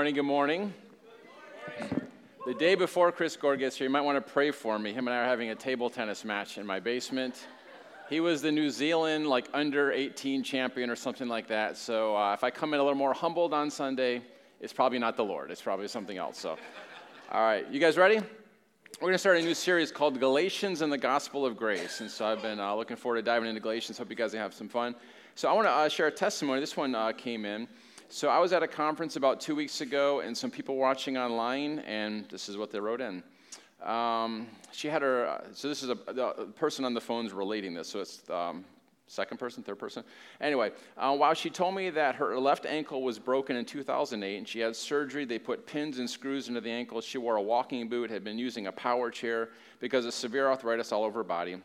[0.00, 0.14] morning.
[0.14, 0.74] Good morning.
[2.46, 4.94] The day before Chris Gore gets here, you might want to pray for me.
[4.94, 7.46] Him and I are having a table tennis match in my basement.
[8.08, 11.76] He was the New Zealand like under 18 champion or something like that.
[11.76, 14.22] So uh, if I come in a little more humbled on Sunday,
[14.58, 15.50] it's probably not the Lord.
[15.50, 16.38] It's probably something else.
[16.38, 16.56] So,
[17.30, 18.16] all right, you guys ready?
[18.16, 22.00] We're going to start a new series called Galatians and the Gospel of Grace.
[22.00, 23.98] And so I've been uh, looking forward to diving into Galatians.
[23.98, 24.94] Hope you guys have some fun.
[25.34, 26.58] So I want to uh, share a testimony.
[26.58, 27.68] This one uh, came in.
[28.12, 31.78] So I was at a conference about two weeks ago, and some people watching online,
[31.80, 33.22] and this is what they wrote in.
[33.80, 37.72] Um, she had her, uh, so this is a, the person on the phone's relating
[37.72, 38.64] this, so it's um,
[39.06, 40.02] second person, third person.
[40.40, 44.48] Anyway, uh, while she told me that her left ankle was broken in 2008 and
[44.48, 47.00] she had surgery, they put pins and screws into the ankle.
[47.00, 50.90] She wore a walking boot, had been using a power chair because of severe arthritis
[50.90, 51.58] all over her body.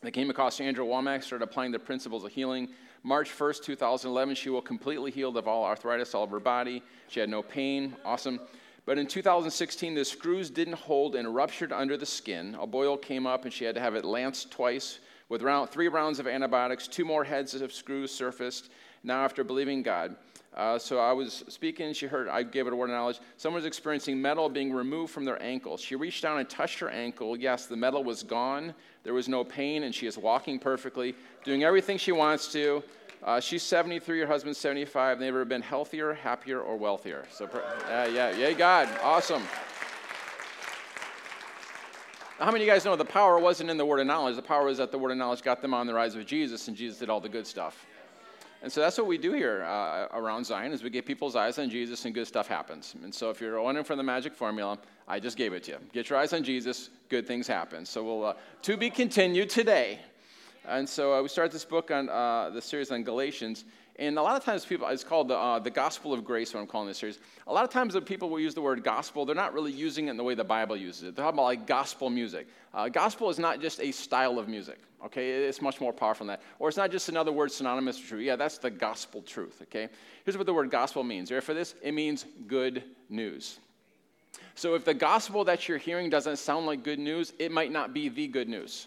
[0.00, 2.70] They came across Andrew Wommack, started applying the principles of healing
[3.04, 6.82] March 1st, 2011, she will completely healed of all arthritis all of her body.
[7.08, 7.96] She had no pain.
[8.04, 8.38] Awesome.
[8.84, 12.56] But in 2016, the screws didn't hold and ruptured under the skin.
[12.60, 15.88] A boil came up, and she had to have it lanced twice with round, three
[15.88, 16.86] rounds of antibiotics.
[16.86, 18.70] Two more heads of screws surfaced.
[19.02, 20.16] Now, after believing God,
[20.54, 23.20] uh, so I was speaking, she heard, I gave it a word of knowledge.
[23.38, 25.76] Someone was experiencing metal being removed from their ankle.
[25.78, 27.36] She reached down and touched her ankle.
[27.36, 28.74] Yes, the metal was gone.
[29.02, 31.14] There was no pain, and she is walking perfectly,
[31.44, 32.82] doing everything she wants to.
[33.22, 35.18] Uh, she's 73, her husband's 75.
[35.18, 37.24] They've never been healthier, happier, or wealthier.
[37.30, 38.88] So, uh, yeah, yay, God.
[39.02, 39.42] Awesome.
[42.38, 44.34] How many of you guys know the power wasn't in the word of knowledge?
[44.34, 46.66] The power was that the word of knowledge got them on the rise with Jesus,
[46.66, 47.86] and Jesus did all the good stuff.
[48.62, 51.58] And so that's what we do here uh, around Zion is we get people's eyes
[51.58, 52.94] on Jesus and good stuff happens.
[53.02, 55.78] And so if you're wondering for the magic formula, I just gave it to you.
[55.92, 57.84] Get your eyes on Jesus, good things happen.
[57.84, 59.98] So we'll uh, to be continued today.
[60.68, 63.64] And so uh, we start this book on uh, the series on Galatians.
[63.96, 66.60] And a lot of times people, it's called the, uh, the Gospel of Grace, what
[66.60, 67.18] I'm calling this series.
[67.46, 70.06] A lot of times when people will use the word gospel, they're not really using
[70.06, 71.16] it in the way the Bible uses it.
[71.16, 72.46] They're talking about like gospel music.
[72.72, 75.44] Uh, gospel is not just a style of music, okay?
[75.44, 76.42] It's much more powerful than that.
[76.58, 78.22] Or it's not just another word synonymous with truth.
[78.24, 79.88] Yeah, that's the gospel truth, okay?
[80.24, 81.28] Here's what the word gospel means.
[81.28, 81.74] You ready for this?
[81.82, 83.58] It means good news.
[84.54, 87.92] So if the gospel that you're hearing doesn't sound like good news, it might not
[87.92, 88.86] be the good news.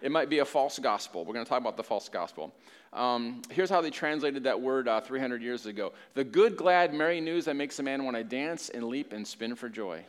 [0.00, 1.24] It might be a false gospel.
[1.24, 2.54] We're going to talk about the false gospel.
[2.92, 7.20] Um, here's how they translated that word uh, 300 years ago the good, glad, merry
[7.20, 10.04] news that makes a man want to dance and leap and spin for joy.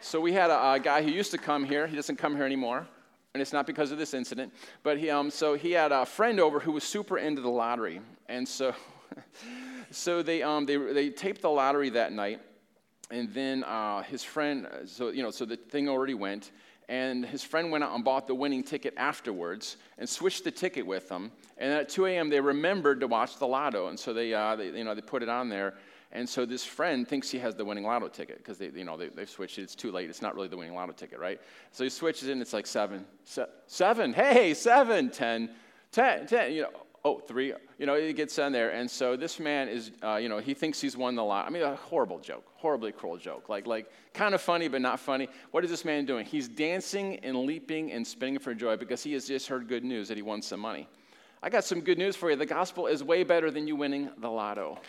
[0.00, 1.86] So we had a, a, guy who used to come here.
[1.86, 2.86] He doesn't come here anymore,
[3.34, 4.52] and it's not because of this incident.
[4.84, 8.00] But he, um, so he had a friend over who was super into the lottery,
[8.28, 8.72] and so,
[9.90, 12.40] so they, um, they, they taped the lottery that night,
[13.10, 14.68] and then uh, his friend.
[14.84, 16.52] So you know, so the thing already went,
[16.88, 20.86] and his friend went out and bought the winning ticket afterwards and switched the ticket
[20.86, 21.32] with them.
[21.58, 24.70] And at 2 a.m., they remembered to watch the lotto, and so they, uh, they,
[24.70, 25.74] you know, they put it on there.
[26.12, 28.96] And so this friend thinks he has the winning lotto ticket because they, you know,
[28.96, 29.62] they, switched it.
[29.62, 30.08] It's too late.
[30.08, 31.40] It's not really the winning lotto ticket, right?
[31.72, 34.12] So he switches it, and it's like seven, se- seven.
[34.12, 35.50] Hey, seven, ten,
[35.90, 36.52] ten, ten.
[36.52, 36.70] You know,
[37.06, 38.70] oh, three, you know, it gets on there.
[38.70, 41.46] And so this man is, uh, you know, he thinks he's won the lot.
[41.46, 43.48] I mean, a horrible joke, horribly cruel joke.
[43.48, 45.28] Like, like kind of funny, but not funny.
[45.52, 46.26] What is this man doing?
[46.26, 50.08] He's dancing and leaping and spinning for joy because he has just heard good news
[50.08, 50.88] that he won some money.
[51.44, 52.34] I got some good news for you.
[52.34, 54.80] The gospel is way better than you winning the lotto.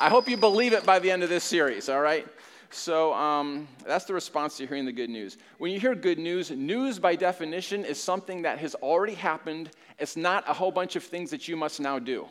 [0.00, 2.26] I hope you believe it by the end of this series, all right?
[2.72, 5.36] So um, that's the response to hearing the good news.
[5.58, 9.70] When you hear good news, news by definition is something that has already happened.
[9.98, 12.26] It's not a whole bunch of things that you must now do.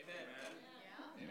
[0.00, 1.28] Amen.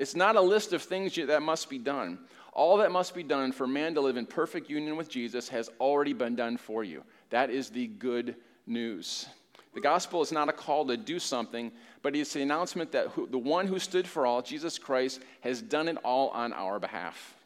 [0.00, 2.18] It's not a list of things that must be done.
[2.52, 5.70] All that must be done for man to live in perfect union with Jesus has
[5.80, 7.04] already been done for you.
[7.30, 8.34] That is the good
[8.66, 9.28] news.
[9.74, 11.70] The gospel is not a call to do something,
[12.02, 15.60] but it's the announcement that who, the one who stood for all, Jesus Christ, has
[15.62, 17.36] done it all on our behalf.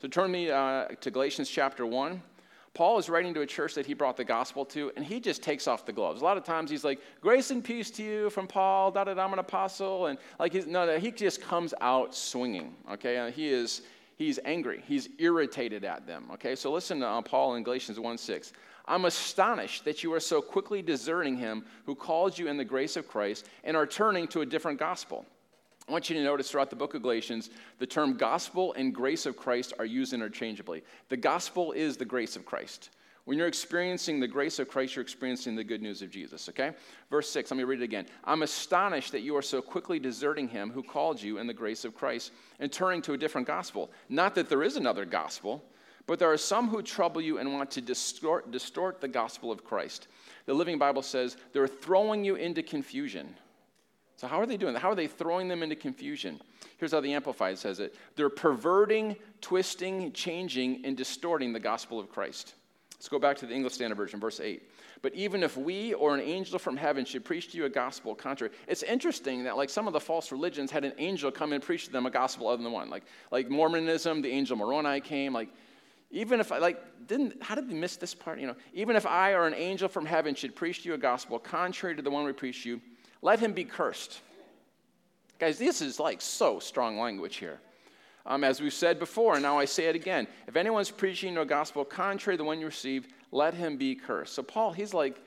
[0.00, 2.22] So turn me uh, to Galatians chapter 1.
[2.74, 5.42] Paul is writing to a church that he brought the gospel to, and he just
[5.42, 6.20] takes off the gloves.
[6.20, 9.14] A lot of times he's like, Grace and peace to you from Paul, da da
[9.14, 10.06] da, I'm an apostle.
[10.06, 13.18] And like, he's, no, no, he just comes out swinging, okay?
[13.18, 13.82] Uh, he is,
[14.16, 16.54] he's angry, he's irritated at them, okay?
[16.54, 18.52] So listen to uh, Paul in Galatians 1 6.
[18.88, 22.96] I'm astonished that you are so quickly deserting him who called you in the grace
[22.96, 25.26] of Christ and are turning to a different gospel.
[25.88, 29.26] I want you to notice throughout the book of Galatians, the term gospel and grace
[29.26, 30.82] of Christ are used interchangeably.
[31.08, 32.90] The gospel is the grace of Christ.
[33.24, 36.72] When you're experiencing the grace of Christ, you're experiencing the good news of Jesus, okay?
[37.10, 38.06] Verse 6, let me read it again.
[38.24, 41.84] I'm astonished that you are so quickly deserting him who called you in the grace
[41.84, 43.90] of Christ and turning to a different gospel.
[44.08, 45.62] Not that there is another gospel,
[46.08, 49.62] but there are some who trouble you and want to distort, distort the gospel of
[49.62, 50.08] Christ.
[50.46, 53.36] The Living Bible says they're throwing you into confusion.
[54.16, 54.80] So, how are they doing that?
[54.80, 56.40] How are they throwing them into confusion?
[56.78, 62.10] Here's how the Amplified says it they're perverting, twisting, changing, and distorting the gospel of
[62.10, 62.54] Christ.
[62.94, 64.62] Let's go back to the English Standard Version, verse 8.
[65.02, 68.14] But even if we or an angel from heaven should preach to you a gospel
[68.14, 71.62] contrary, it's interesting that like some of the false religions had an angel come and
[71.62, 72.88] preach to them a gospel other than one.
[72.88, 75.34] Like like Mormonism, the angel Moroni came.
[75.34, 75.50] Like
[76.10, 78.38] even if I like didn't how did we miss this part?
[78.38, 80.98] You know, even if I or an angel from heaven should preach to you a
[80.98, 82.80] gospel contrary to the one we preach to you,
[83.22, 84.20] let him be cursed.
[85.38, 87.60] Guys, this is like so strong language here.
[88.26, 91.44] Um, as we've said before, and now I say it again if anyone's preaching a
[91.44, 94.34] gospel contrary to the one you received, let him be cursed.
[94.34, 95.22] So, Paul, he's like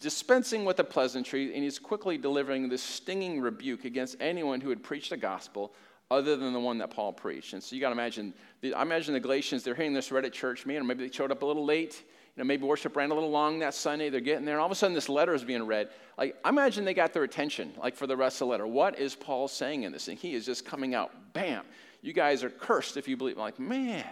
[0.00, 4.82] dispensing with a pleasantry, and he's quickly delivering this stinging rebuke against anyone who had
[4.82, 5.72] preached the gospel
[6.10, 7.52] other than the one that Paul preached.
[7.52, 8.32] And so you got to imagine,
[8.74, 11.30] I imagine the Galatians, they're hearing this read at church meeting, or maybe they showed
[11.30, 12.02] up a little late
[12.38, 14.10] You know, maybe worship ran a little long that Sunday.
[14.10, 15.88] They're getting there, and all of a sudden this letter is being read.
[16.16, 18.64] Like, I imagine they got their attention, like for the rest of the letter.
[18.64, 20.06] What is Paul saying in this?
[20.06, 21.64] And he is just coming out, bam.
[22.00, 23.38] You guys are cursed if you believe.
[23.38, 24.06] I'm like, man.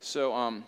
[0.00, 0.64] So, um,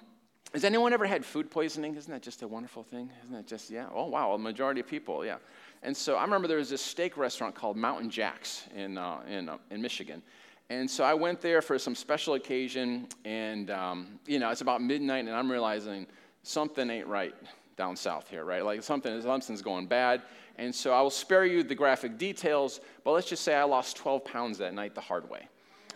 [0.54, 1.94] has anyone ever had food poisoning?
[1.94, 3.10] Isn't that just a wonderful thing?
[3.24, 3.88] Isn't that just, yeah?
[3.94, 5.36] Oh, wow, a majority of people, yeah.
[5.82, 9.50] And so I remember there was this steak restaurant called Mountain Jack's in, uh, in,
[9.50, 10.22] uh, in Michigan.
[10.70, 14.82] And so I went there for some special occasion, and, um, you know, it's about
[14.82, 16.06] midnight, and I'm realizing
[16.42, 17.34] something ain't right
[17.76, 18.62] down south here, right?
[18.62, 20.22] Like something, something's going bad.
[20.56, 23.96] And so I will spare you the graphic details, but let's just say I lost
[23.96, 25.48] 12 pounds that night the hard way.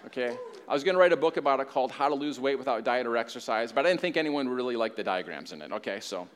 [0.07, 0.37] Okay?
[0.67, 2.83] I was going to write a book about it called How to Lose Weight Without
[2.83, 5.71] Diet or Exercise, but I didn't think anyone would really like the diagrams in it.
[5.73, 6.27] Okay, so.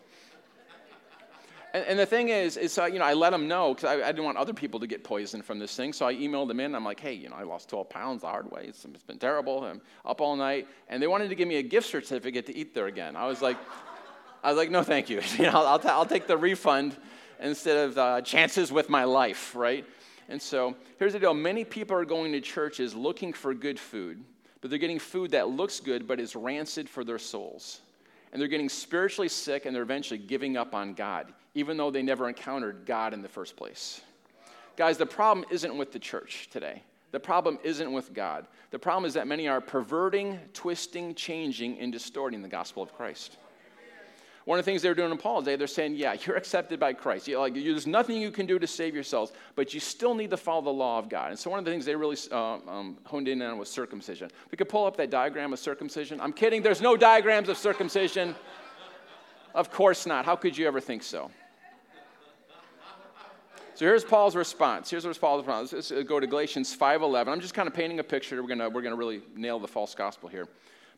[1.77, 3.97] And, and the thing is, is uh, you know, I let them know because I,
[3.97, 5.93] I, didn't want other people to get poisoned from this thing.
[5.93, 6.75] So I emailed them in.
[6.75, 8.65] I'm like, hey, you know, I lost 12 pounds the hard way.
[8.67, 9.63] It's, it's been terrible.
[9.63, 10.69] I'm up all night.
[10.89, 13.15] And they wanted to give me a gift certificate to eat there again.
[13.15, 13.59] I was like,
[14.43, 15.21] I was like, no, thank you.
[15.37, 16.97] you know, I'll, t- I'll take the refund
[17.41, 19.85] instead of uh, chances with my life, right?
[20.31, 24.25] And so here's the deal many people are going to churches looking for good food,
[24.63, 27.83] but they're getting food that looks good but is rancid for their souls.
[28.37, 32.03] And they're getting spiritually sick and they're eventually giving up on God, even though they
[32.03, 34.03] never encountered God in the first place.
[34.77, 36.83] Guys, the problem isn't with the church today.
[37.13, 38.47] The problem isn't with God.
[38.73, 43.39] The problem is that many are perverting, twisting, changing, and distorting the gospel of Christ.
[44.47, 46.79] One of the things they were doing in Paul's day, they're saying, yeah, you're accepted
[46.79, 47.27] by Christ.
[47.27, 50.37] You're like, there's nothing you can do to save yourselves, but you still need to
[50.37, 51.31] follow the law of God.
[51.31, 54.31] And so one of the things they really uh, um, honed in on was circumcision.
[54.53, 56.21] We could pull up that diagram of circumcision.
[56.21, 56.63] I'm kidding.
[56.63, 58.37] There's no diagrams of circumcision.
[59.53, 60.25] of course not.
[60.25, 61.29] How could you ever think so?
[63.75, 64.89] So here's Paul's response.
[64.89, 65.73] Here's what Paul's response.
[65.73, 67.29] Let's go to Galatians 5:11.
[67.29, 68.41] I'm just kind of painting a picture.
[68.41, 70.49] We're gonna we're gonna really nail the false gospel here.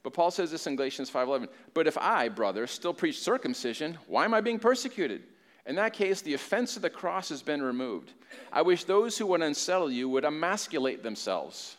[0.03, 1.49] But Paul says this in Galatians 5:11.
[1.75, 5.23] But if I, brother, still preach circumcision, why am I being persecuted?
[5.67, 8.13] In that case, the offense of the cross has been removed.
[8.51, 11.77] I wish those who would unsettle you would emasculate themselves.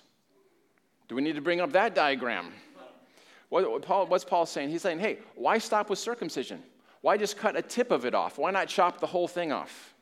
[1.08, 2.52] Do we need to bring up that diagram?
[3.50, 4.70] What, Paul, what's Paul saying?
[4.70, 6.62] He's saying, hey, why stop with circumcision?
[7.02, 8.38] Why just cut a tip of it off?
[8.38, 9.96] Why not chop the whole thing off?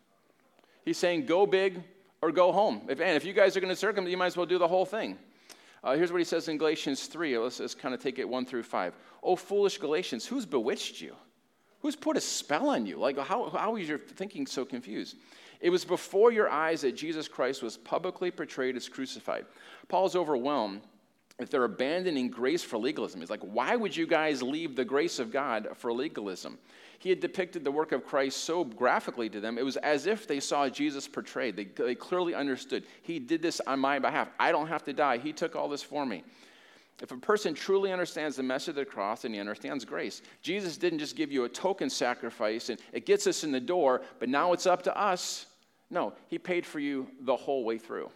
[0.84, 1.82] He's saying, go big
[2.22, 2.82] or go home.
[2.90, 4.68] If, and if you guys are going to circumcise, you might as well do the
[4.68, 5.18] whole thing.
[5.84, 7.38] Uh, here's what he says in Galatians 3.
[7.38, 8.94] Let's, let's kind of take it 1 through 5.
[9.24, 11.16] Oh, foolish Galatians, who's bewitched you?
[11.82, 12.98] Who's put a spell on you?
[12.98, 15.16] Like, how, how is your thinking so confused?
[15.60, 19.46] It was before your eyes that Jesus Christ was publicly portrayed as crucified.
[19.88, 20.82] Paul's overwhelmed
[21.40, 23.22] if they're abandoning grace for legalism.
[23.22, 26.58] He's like, why would you guys leave the grace of God for legalism?
[27.00, 30.28] He had depicted the work of Christ so graphically to them, it was as if
[30.28, 31.56] they saw Jesus portrayed.
[31.56, 32.86] They, they clearly understood.
[33.04, 34.30] He did this on my behalf.
[34.40, 35.18] I don't have to die.
[35.18, 36.24] He took all this for me.
[37.00, 40.78] If a person truly understands the message of the cross and he understands grace, Jesus
[40.78, 44.30] didn't just give you a token sacrifice and it gets us in the door, but
[44.30, 45.46] now it's up to us.
[45.92, 48.10] No, he paid for you the whole way through.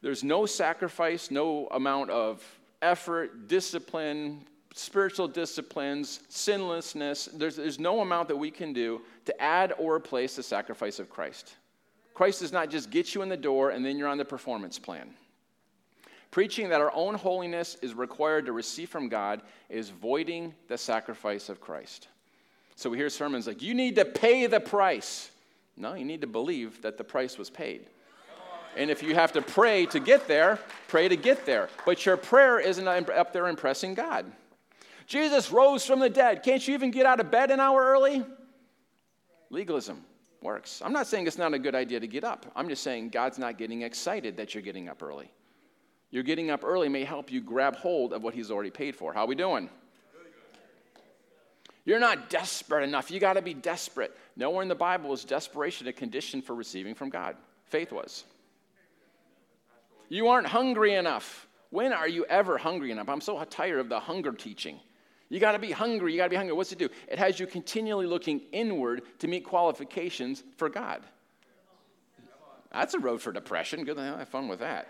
[0.00, 2.42] There's no sacrifice, no amount of
[2.80, 9.74] effort, discipline, spiritual disciplines, sinlessness, there's, there's no amount that we can do to add
[9.78, 11.54] or replace the sacrifice of Christ.
[12.14, 14.78] Christ does not just get you in the door and then you're on the performance
[14.78, 15.10] plan.
[16.30, 21.48] Preaching that our own holiness is required to receive from God is voiding the sacrifice
[21.48, 22.08] of Christ.
[22.74, 25.30] So we hear sermons like, you need to pay the price.
[25.76, 27.86] No, you need to believe that the price was paid.
[28.76, 31.68] And if you have to pray to get there, pray to get there.
[31.84, 34.24] But your prayer isn't up there impressing God.
[35.12, 36.42] Jesus rose from the dead.
[36.42, 38.24] Can't you even get out of bed an hour early?
[39.50, 40.02] Legalism
[40.40, 40.80] works.
[40.82, 42.46] I'm not saying it's not a good idea to get up.
[42.56, 45.30] I'm just saying God's not getting excited that you're getting up early.
[46.12, 49.12] Your getting up early may help you grab hold of what He's already paid for.
[49.12, 49.68] How are we doing?
[51.84, 53.10] You're not desperate enough.
[53.10, 54.16] You got to be desperate.
[54.34, 57.36] Nowhere in the Bible is desperation a condition for receiving from God.
[57.66, 58.24] Faith was.
[60.08, 61.46] You aren't hungry enough.
[61.68, 63.10] When are you ever hungry enough?
[63.10, 64.80] I'm so tired of the hunger teaching.
[65.32, 66.12] You got to be hungry.
[66.12, 66.52] You got to be hungry.
[66.52, 66.90] What's it do?
[67.08, 71.00] It has you continually looking inward to meet qualifications for God.
[72.70, 73.82] That's a road for depression.
[73.84, 74.88] Good, have fun with that.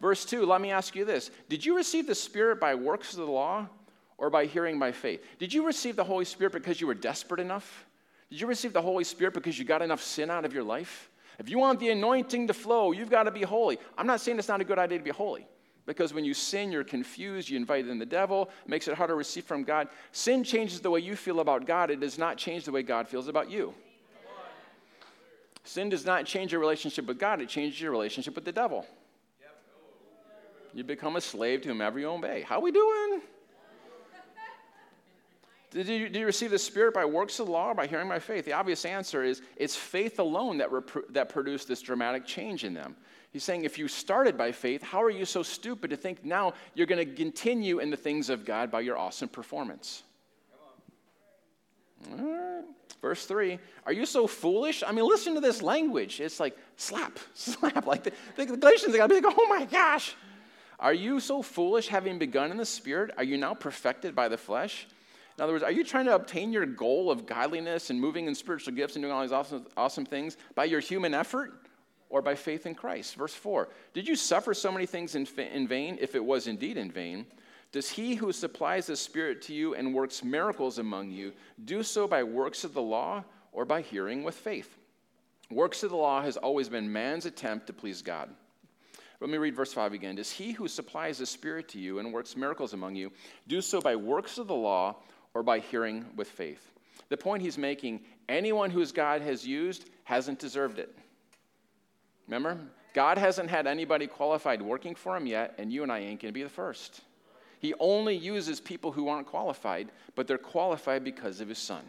[0.00, 3.18] Verse 2, let me ask you this Did you receive the Spirit by works of
[3.18, 3.68] the law
[4.16, 5.22] or by hearing by faith?
[5.38, 7.84] Did you receive the Holy Spirit because you were desperate enough?
[8.30, 11.10] Did you receive the Holy Spirit because you got enough sin out of your life?
[11.38, 13.78] If you want the anointing to flow, you've got to be holy.
[13.98, 15.46] I'm not saying it's not a good idea to be holy
[15.86, 19.12] because when you sin, you're confused, you invite in the devil, it makes it harder
[19.12, 19.88] to receive from God.
[20.12, 23.08] Sin changes the way you feel about God, it does not change the way God
[23.08, 23.72] feels about you.
[25.64, 28.84] Sin does not change your relationship with God, it changes your relationship with the devil.
[30.74, 32.42] You become a slave to whomever you obey.
[32.42, 33.22] How are we doing?
[35.70, 38.08] Did you, did you, receive the Spirit by works of the law or by hearing
[38.08, 38.44] by faith?
[38.44, 42.72] The obvious answer is it's faith alone that, rep- that produced this dramatic change in
[42.72, 42.96] them.
[43.32, 46.54] He's saying if you started by faith, how are you so stupid to think now
[46.74, 50.02] you're going to continue in the things of God by your awesome performance?
[53.02, 54.82] Verse 3 Are you so foolish?
[54.86, 56.20] I mean, listen to this language.
[56.20, 57.86] It's like slap, slap.
[57.86, 60.14] Like the, the Galatians, they got to be like, oh my gosh.
[60.78, 63.10] Are you so foolish, having begun in the Spirit?
[63.16, 64.86] Are you now perfected by the flesh?
[65.38, 68.34] In other words, are you trying to obtain your goal of godliness and moving in
[68.34, 71.65] spiritual gifts and doing all these awesome, awesome things by your human effort
[72.08, 73.14] or by faith in Christ?
[73.14, 76.76] Verse 4 Did you suffer so many things in, in vain, if it was indeed
[76.76, 77.26] in vain?
[77.72, 81.32] Does he who supplies the Spirit to you and works miracles among you
[81.64, 84.78] do so by works of the law or by hearing with faith?
[85.50, 88.30] Works of the law has always been man's attempt to please God.
[89.20, 90.16] Let me read verse 5 again.
[90.16, 93.12] Does he who supplies the Spirit to you and works miracles among you
[93.46, 94.96] do so by works of the law
[95.34, 96.72] or by hearing with faith?
[97.08, 100.96] The point he's making anyone whose God has used hasn't deserved it.
[102.28, 102.58] Remember?
[102.94, 106.32] God hasn't had anybody qualified working for him yet, and you and I ain't going
[106.32, 107.02] to be the first.
[107.58, 111.82] He only uses people who aren't qualified, but they're qualified because of his son.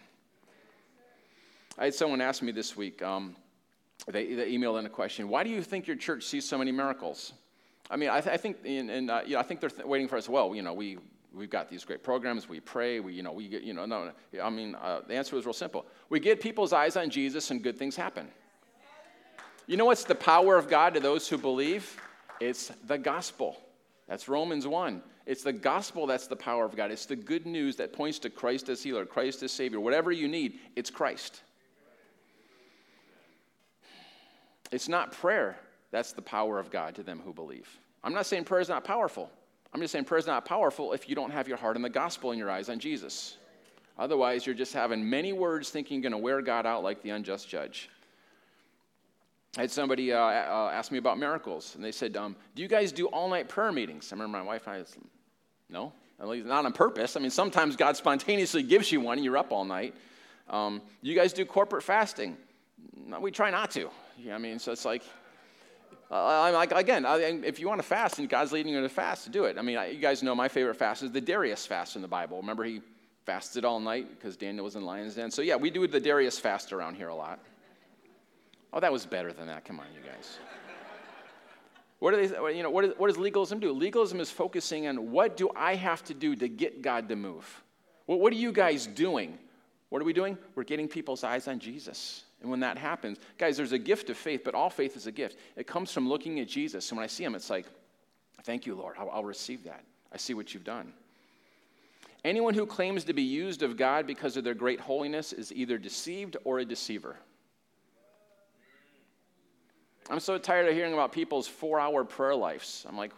[1.77, 3.35] I had someone ask me this week, um,
[4.07, 6.71] they, they, emailed in a question Why do you think your church sees so many
[6.71, 7.33] miracles?
[7.89, 10.07] I mean, I, th- I think, and, uh, you know, I think they're th- waiting
[10.07, 10.27] for us.
[10.27, 10.97] Well, you know, we,
[11.33, 14.11] we've got these great programs, we pray, we, you know, we get, you know, no,
[14.43, 15.85] I mean, uh, the answer was real simple.
[16.09, 18.27] We get people's eyes on Jesus and good things happen.
[19.67, 22.01] You know what's the power of God to those who believe?
[22.39, 23.57] It's the gospel.
[24.07, 25.03] That's Romans 1.
[25.25, 26.89] It's the gospel that's the power of God.
[26.89, 29.81] It's the good news that points to Christ as healer, Christ as Savior.
[29.81, 31.41] Whatever you need, it's Christ.
[34.71, 35.57] It's not prayer
[35.91, 37.67] that's the power of God to them who believe.
[38.03, 39.29] I'm not saying prayer is not powerful.
[39.73, 41.89] I'm just saying prayer is not powerful if you don't have your heart in the
[41.89, 43.37] gospel and your eyes on Jesus.
[43.99, 47.09] Otherwise, you're just having many words thinking you're going to wear God out like the
[47.09, 47.89] unjust judge.
[49.57, 52.67] I had somebody uh, uh, ask me about miracles, and they said, um, Do you
[52.67, 54.11] guys do all night prayer meetings?
[54.11, 55.01] I remember my wife and I said,
[55.67, 57.17] No, at least not on purpose.
[57.17, 59.95] I mean, sometimes God spontaneously gives you one and you're up all night.
[60.47, 62.37] Um, you guys do corporate fasting?
[62.95, 63.89] No, we try not to.
[64.23, 65.01] Know I mean, so it's like,
[66.11, 69.31] uh, like again, I, if you want to fast and God's leading you to fast,
[69.31, 69.57] do it.
[69.57, 72.07] I mean, I, you guys know my favorite fast is the Darius fast in the
[72.07, 72.37] Bible.
[72.37, 72.81] Remember, he
[73.25, 75.31] fasted all night because Daniel was in lion's den.
[75.31, 77.39] So yeah, we do the Darius fast around here a lot.
[78.73, 79.65] Oh, that was better than that.
[79.65, 80.37] Come on, you guys.
[81.99, 83.71] What, do they, you know, what, is, what does legalism do?
[83.71, 87.63] Legalism is focusing on what do I have to do to get God to move?
[88.05, 89.39] What, what are you guys doing?
[89.89, 90.37] What are we doing?
[90.53, 92.23] We're getting people's eyes on Jesus.
[92.41, 95.11] And when that happens, guys, there's a gift of faith, but all faith is a
[95.11, 95.37] gift.
[95.55, 96.89] It comes from looking at Jesus.
[96.91, 97.65] And when I see him, it's like,
[98.43, 98.95] thank you, Lord.
[98.99, 99.83] I'll, I'll receive that.
[100.13, 100.93] I see what you've done.
[102.23, 105.77] Anyone who claims to be used of God because of their great holiness is either
[105.77, 107.15] deceived or a deceiver.
[110.09, 112.85] I'm so tired of hearing about people's four hour prayer lives.
[112.87, 113.11] I'm like,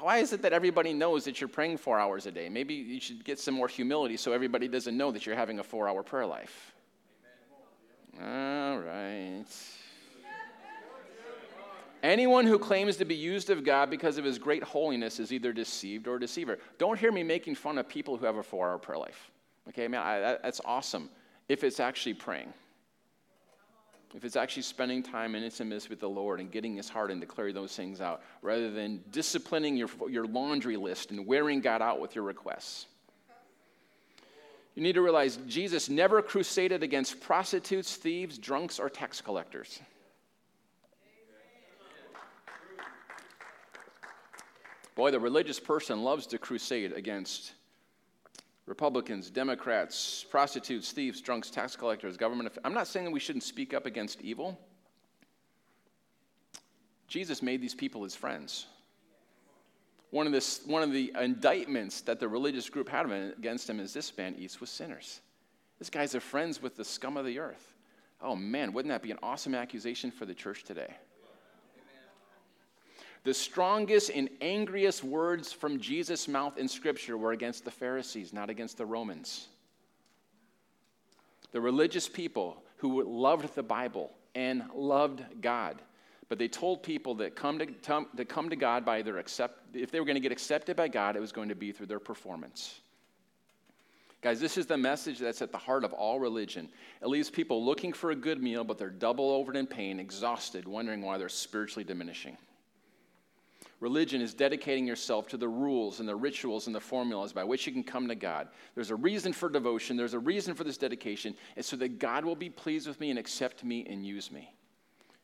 [0.00, 2.48] why is it that everybody knows that you're praying four hours a day?
[2.48, 5.62] Maybe you should get some more humility so everybody doesn't know that you're having a
[5.62, 6.72] four hour prayer life.
[8.20, 9.44] All right.
[12.02, 15.52] Anyone who claims to be used of God because of his great holiness is either
[15.52, 16.58] deceived or deceiver.
[16.78, 19.30] Don't hear me making fun of people who have a four hour prayer life.
[19.68, 21.10] Okay, man, I, that, that's awesome
[21.48, 22.52] if it's actually praying
[24.14, 27.20] if it's actually spending time in intimacy with the Lord and getting his heart and
[27.20, 32.00] declaring those things out, rather than disciplining your, your laundry list and wearing God out
[32.00, 32.86] with your requests.
[34.74, 39.80] You need to realize Jesus never crusaded against prostitutes, thieves, drunks, or tax collectors.
[44.94, 47.52] Boy, the religious person loves to crusade against
[48.70, 52.56] Republicans, Democrats, prostitutes, thieves, drunks, tax collectors, government.
[52.64, 54.56] I'm not saying that we shouldn't speak up against evil.
[57.08, 58.66] Jesus made these people his friends.
[60.10, 63.92] One of, this, one of the indictments that the religious group had against him is
[63.92, 65.20] this man eats with sinners.
[65.80, 67.74] This guy's are friends with the scum of the earth.
[68.22, 70.94] Oh man, wouldn't that be an awesome accusation for the church today?
[73.22, 78.48] The strongest and angriest words from Jesus' mouth in Scripture were against the Pharisees, not
[78.48, 79.48] against the Romans.
[81.52, 85.82] The religious people who loved the Bible and loved God,
[86.30, 87.66] but they told people that come to,
[88.16, 90.88] to, come to God by their accept, if they were going to get accepted by
[90.88, 92.80] God, it was going to be through their performance.
[94.22, 96.68] Guys, this is the message that's at the heart of all religion.
[97.02, 100.68] It leaves people looking for a good meal, but they're double over in pain, exhausted,
[100.68, 102.36] wondering why they're spiritually diminishing.
[103.80, 107.66] Religion is dedicating yourself to the rules and the rituals and the formulas by which
[107.66, 108.48] you can come to God.
[108.74, 111.34] There's a reason for devotion, there's a reason for this dedication.
[111.56, 114.52] It's so that God will be pleased with me and accept me and use me.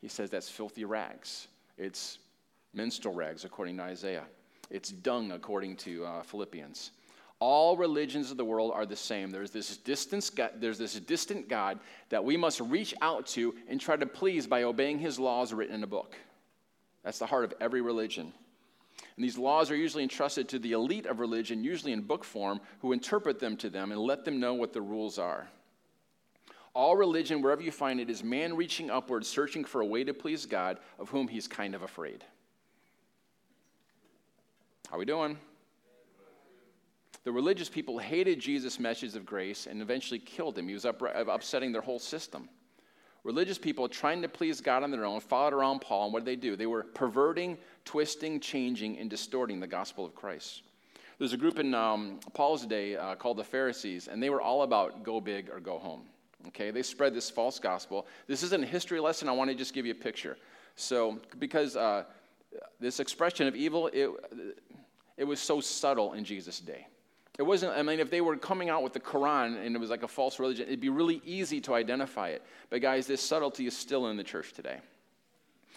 [0.00, 1.48] He says that's filthy rags.
[1.76, 2.18] It's
[2.72, 4.24] menstrual rags, according to Isaiah.
[4.70, 6.92] It's dung, according to uh, Philippians.
[7.38, 9.30] All religions of the world are the same.
[9.30, 13.96] There's this, distance, there's this distant God that we must reach out to and try
[13.96, 16.16] to please by obeying his laws written in a book.
[17.04, 18.32] That's the heart of every religion.
[19.16, 22.60] And these laws are usually entrusted to the elite of religion, usually in book form,
[22.80, 25.48] who interpret them to them and let them know what the rules are.
[26.74, 30.12] All religion, wherever you find it, is man reaching upward, searching for a way to
[30.12, 32.22] please God, of whom he's kind of afraid.
[34.90, 35.38] How we doing?
[37.24, 40.68] The religious people hated Jesus' message of grace and eventually killed him.
[40.68, 42.50] He was upsetting their whole system
[43.26, 46.30] religious people trying to please God on their own followed around Paul, and what did
[46.30, 46.54] they do?
[46.54, 50.62] They were perverting, twisting, changing, and distorting the gospel of Christ.
[51.18, 54.62] There's a group in um, Paul's day uh, called the Pharisees, and they were all
[54.62, 56.02] about go big or go home.
[56.48, 58.06] Okay, they spread this false gospel.
[58.28, 59.28] This isn't a history lesson.
[59.28, 60.36] I want to just give you a picture.
[60.76, 62.04] So, because uh,
[62.78, 64.08] this expression of evil, it,
[65.16, 66.86] it was so subtle in Jesus' day.
[67.38, 69.90] It wasn't, I mean, if they were coming out with the Quran and it was
[69.90, 72.42] like a false religion, it'd be really easy to identify it.
[72.70, 74.78] But guys, this subtlety is still in the church today.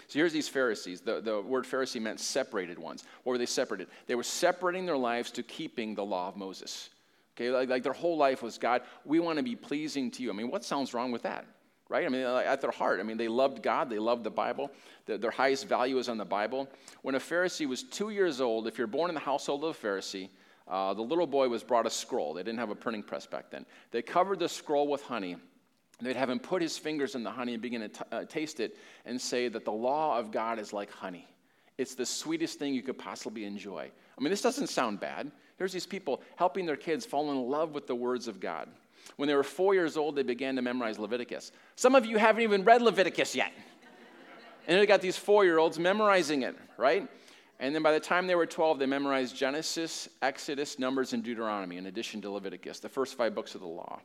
[0.08, 1.02] So here's these Pharisees.
[1.02, 3.04] The, the word Pharisee meant separated ones.
[3.24, 3.90] What were they separated?
[4.08, 6.90] They were separating their lives to keeping the law of Moses.
[7.36, 10.30] Okay, like, like their whole life was God, we want to be pleasing to you.
[10.30, 11.46] I mean, what sounds wrong with that?
[11.90, 12.06] Right?
[12.06, 14.72] I mean, at their heart, I mean, they loved God, they loved the Bible.
[15.06, 16.70] The, their highest value is on the Bible.
[17.02, 19.88] When a Pharisee was two years old, if you're born in the household of a
[19.88, 20.30] Pharisee,
[20.70, 22.34] uh, the little boy was brought a scroll.
[22.34, 23.66] They didn't have a printing press back then.
[23.92, 25.38] They covered the scroll with honey.
[26.02, 28.60] They'd have him put his fingers in the honey and begin to t- uh, taste
[28.60, 31.28] it and say that the law of God is like honey.
[31.78, 33.90] It's the sweetest thing you could possibly enjoy.
[34.18, 35.32] I mean, this doesn't sound bad.
[35.58, 38.70] Here's these people helping their kids fall in love with the words of God.
[39.16, 41.52] When they were four years old, they began to memorize Leviticus.
[41.76, 43.52] Some of you haven't even read Leviticus yet.
[44.68, 47.08] and they got these four year olds memorizing it, right?
[47.60, 51.78] And then by the time they were 12, they memorized Genesis, Exodus, Numbers, and Deuteronomy,
[51.78, 54.00] in addition to Leviticus, the first five books of the law.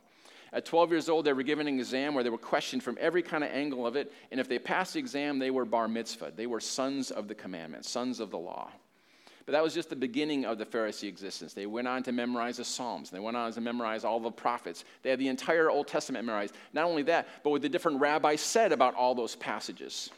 [0.51, 3.21] At 12 years old, they were given an exam where they were questioned from every
[3.21, 4.11] kind of angle of it.
[4.31, 6.33] And if they passed the exam, they were bar mitzvah.
[6.35, 8.69] They were sons of the commandment, sons of the law.
[9.45, 11.53] But that was just the beginning of the Pharisee existence.
[11.53, 13.09] They went on to memorize the Psalms.
[13.09, 14.85] They went on to memorize all the prophets.
[15.03, 16.55] They had the entire Old Testament memorized.
[16.73, 20.09] Not only that, but what the different rabbis said about all those passages.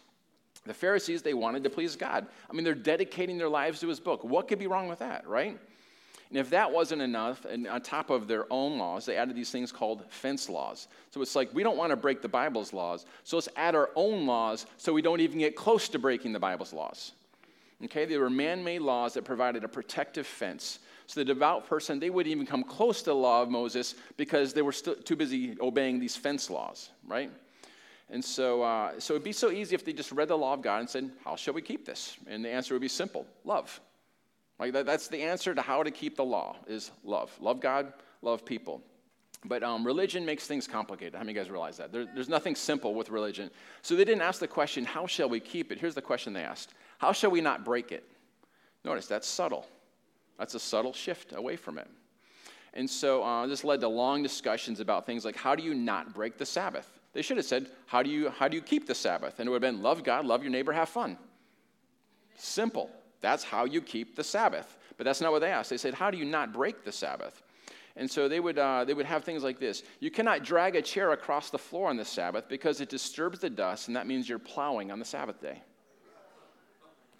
[0.67, 2.27] The Pharisees, they wanted to please God.
[2.49, 4.23] I mean, they're dedicating their lives to his book.
[4.23, 5.57] What could be wrong with that, right?
[6.29, 9.49] And if that wasn't enough, and on top of their own laws, they added these
[9.49, 10.87] things called fence laws.
[11.11, 13.89] So it's like we don't want to break the Bible's laws, so let's add our
[13.95, 17.13] own laws so we don't even get close to breaking the Bible's laws.
[17.85, 20.79] Okay, they were man made laws that provided a protective fence.
[21.05, 24.51] So the devout person, they wouldn't even come close to the law of Moses because
[24.51, 27.31] they were still too busy obeying these fence laws, right?
[28.09, 30.61] And so, uh, so it'd be so easy if they just read the law of
[30.61, 32.17] God and said, How shall we keep this?
[32.27, 33.79] And the answer would be simple love.
[34.59, 37.31] Like that, that's the answer to how to keep the law is love.
[37.39, 38.81] Love God, love people.
[39.45, 41.13] But um, religion makes things complicated.
[41.13, 41.91] How many of you guys realize that?
[41.91, 43.51] There, there's nothing simple with religion.
[43.83, 45.79] So they didn't ask the question, How shall we keep it?
[45.79, 48.09] Here's the question they asked How shall we not break it?
[48.83, 49.67] Notice that's subtle.
[50.39, 51.87] That's a subtle shift away from it.
[52.73, 56.13] And so uh, this led to long discussions about things like how do you not
[56.13, 56.96] break the Sabbath?
[57.13, 59.39] They should have said, how do, you, how do you keep the Sabbath?
[59.39, 61.17] And it would have been, love God, love your neighbor, have fun.
[62.35, 62.91] Simple.
[63.21, 64.77] That's how you keep the Sabbath.
[64.97, 65.69] But that's not what they asked.
[65.69, 67.41] They said, how do you not break the Sabbath?
[67.95, 70.81] And so they would, uh, they would have things like this You cannot drag a
[70.81, 74.29] chair across the floor on the Sabbath because it disturbs the dust, and that means
[74.29, 75.61] you're plowing on the Sabbath day.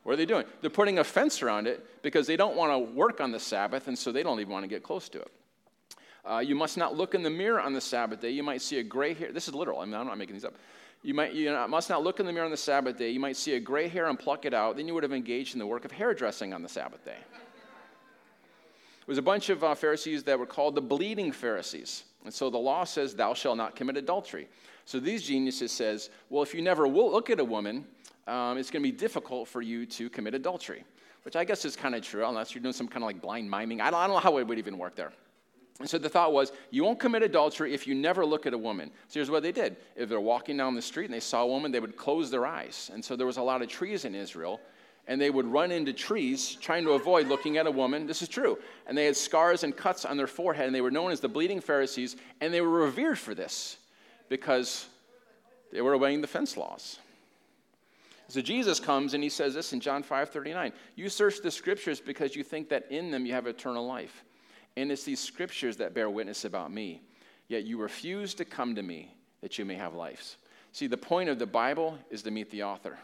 [0.03, 0.45] What are they doing?
[0.61, 3.87] They're putting a fence around it because they don't want to work on the Sabbath,
[3.87, 5.31] and so they don't even want to get close to it.
[6.27, 8.31] Uh, you must not look in the mirror on the Sabbath day.
[8.31, 9.31] You might see a gray hair.
[9.31, 9.79] This is literal.
[9.79, 10.55] I mean, I'm not making these up.
[11.03, 13.11] You, might, you must not look in the mirror on the Sabbath day.
[13.11, 14.75] You might see a gray hair and pluck it out.
[14.75, 17.17] Then you would have engaged in the work of hairdressing on the Sabbath day.
[19.01, 22.03] It was a bunch of uh, Pharisees that were called the bleeding Pharisees.
[22.25, 24.49] And so the law says, Thou shalt not commit adultery.
[24.83, 27.85] So these geniuses says, Well, if you never will look at a woman,
[28.27, 30.83] um, it's going to be difficult for you to commit adultery,
[31.23, 33.49] which I guess is kind of true, unless you're doing some kind of like blind
[33.49, 33.79] miming.
[33.79, 35.13] I don't, I don't know how it would even work there.
[35.79, 38.57] And so the thought was, you won't commit adultery if you never look at a
[38.57, 38.89] woman.
[39.07, 39.77] So here's what they did.
[39.95, 42.47] If they're walking down the street and they saw a woman, they would close their
[42.47, 42.89] eyes.
[42.91, 44.59] And so there was a lot of trees in Israel,
[45.07, 48.07] and they would run into trees trying to avoid looking at a woman.
[48.07, 48.57] This is true.
[48.87, 51.29] And they had scars and cuts on their forehead, and they were known as the
[51.29, 53.77] bleeding Pharisees, and they were revered for this
[54.29, 54.87] because
[55.71, 56.97] they were obeying the fence laws.
[58.29, 60.73] So Jesus comes and he says this in John 5 39.
[60.95, 64.23] You search the scriptures because you think that in them you have eternal life.
[64.77, 67.01] And it's these scriptures that bear witness about me.
[67.47, 69.11] Yet you refuse to come to me
[69.41, 70.37] that you may have lives.
[70.71, 72.99] See, the point of the Bible is to meet the author.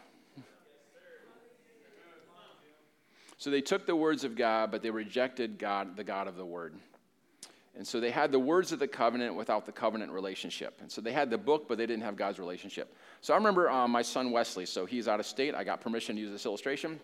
[3.37, 6.45] So they took the words of God, but they rejected God, the God of the
[6.45, 6.75] Word.
[7.75, 10.79] And so they had the words of the covenant without the covenant relationship.
[10.79, 12.95] And so they had the book, but they didn't have God's relationship.
[13.21, 14.67] So I remember uh, my son Wesley.
[14.67, 15.55] So he's out of state.
[15.55, 16.99] I got permission to use this illustration.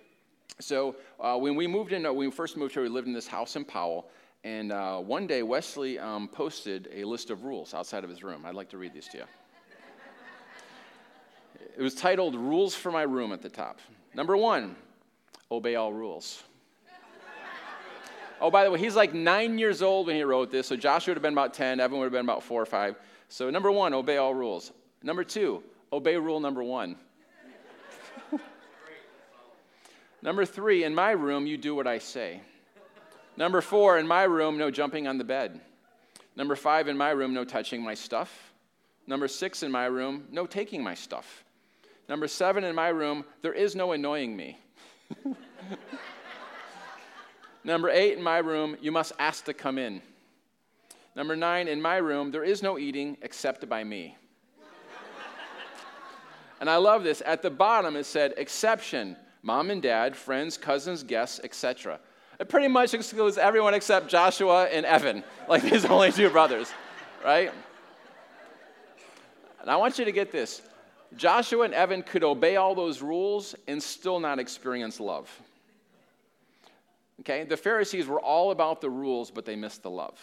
[0.59, 3.27] So uh, when we moved in, when we first moved here, we lived in this
[3.27, 4.11] house in Powell.
[4.43, 8.45] And uh, one day, Wesley um, posted a list of rules outside of his room.
[8.45, 9.23] I'd like to read these to you.
[11.77, 13.79] it was titled Rules for My Room at the top.
[14.13, 14.77] Number one,
[15.51, 16.43] obey all rules.
[18.39, 21.11] oh, by the way, he's like nine years old when he wrote this, so Joshua
[21.11, 22.95] would have been about 10, Evan would have been about four or five.
[23.27, 24.71] So, number one, obey all rules.
[25.03, 26.95] Number two, obey rule number one.
[30.21, 32.41] number three, in my room, you do what I say.
[33.39, 35.61] Number four, in my room, no jumping on the bed.
[36.35, 38.51] Number five, in my room, no touching my stuff.
[39.07, 41.45] Number six, in my room, no taking my stuff.
[42.09, 44.59] Number seven, in my room, there is no annoying me.
[47.63, 50.01] Number eight, in my room, you must ask to come in.
[51.15, 54.17] Number nine, in my room, there is no eating except by me.
[56.59, 57.21] and I love this.
[57.25, 62.01] At the bottom, it said, exception mom and dad, friends, cousins, guests, etc.
[62.39, 66.71] It pretty much excludes everyone except Joshua and Evan, like his only two brothers,
[67.23, 67.51] right?
[69.61, 70.61] And I want you to get this
[71.17, 75.29] Joshua and Evan could obey all those rules and still not experience love.
[77.21, 80.17] Okay, the Pharisees were all about the rules, but they missed the love.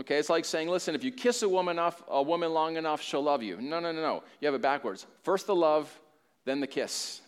[0.00, 3.00] Okay, it's like saying, listen, if you kiss a woman enough, a woman long enough,
[3.00, 3.60] she'll love you.
[3.60, 4.24] No, no, no, no.
[4.40, 5.06] You have it backwards.
[5.22, 6.00] First the love,
[6.44, 7.20] then the kiss.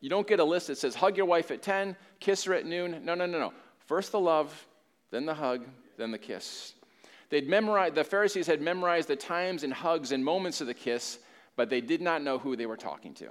[0.00, 2.66] You don't get a list that says hug your wife at 10, kiss her at
[2.66, 3.00] noon.
[3.04, 3.52] No, no, no, no.
[3.86, 4.66] First the love,
[5.10, 5.64] then the hug,
[5.96, 6.74] then the kiss.
[7.30, 11.18] They'd memorized, the Pharisees had memorized the times and hugs and moments of the kiss,
[11.56, 13.28] but they did not know who they were talking to.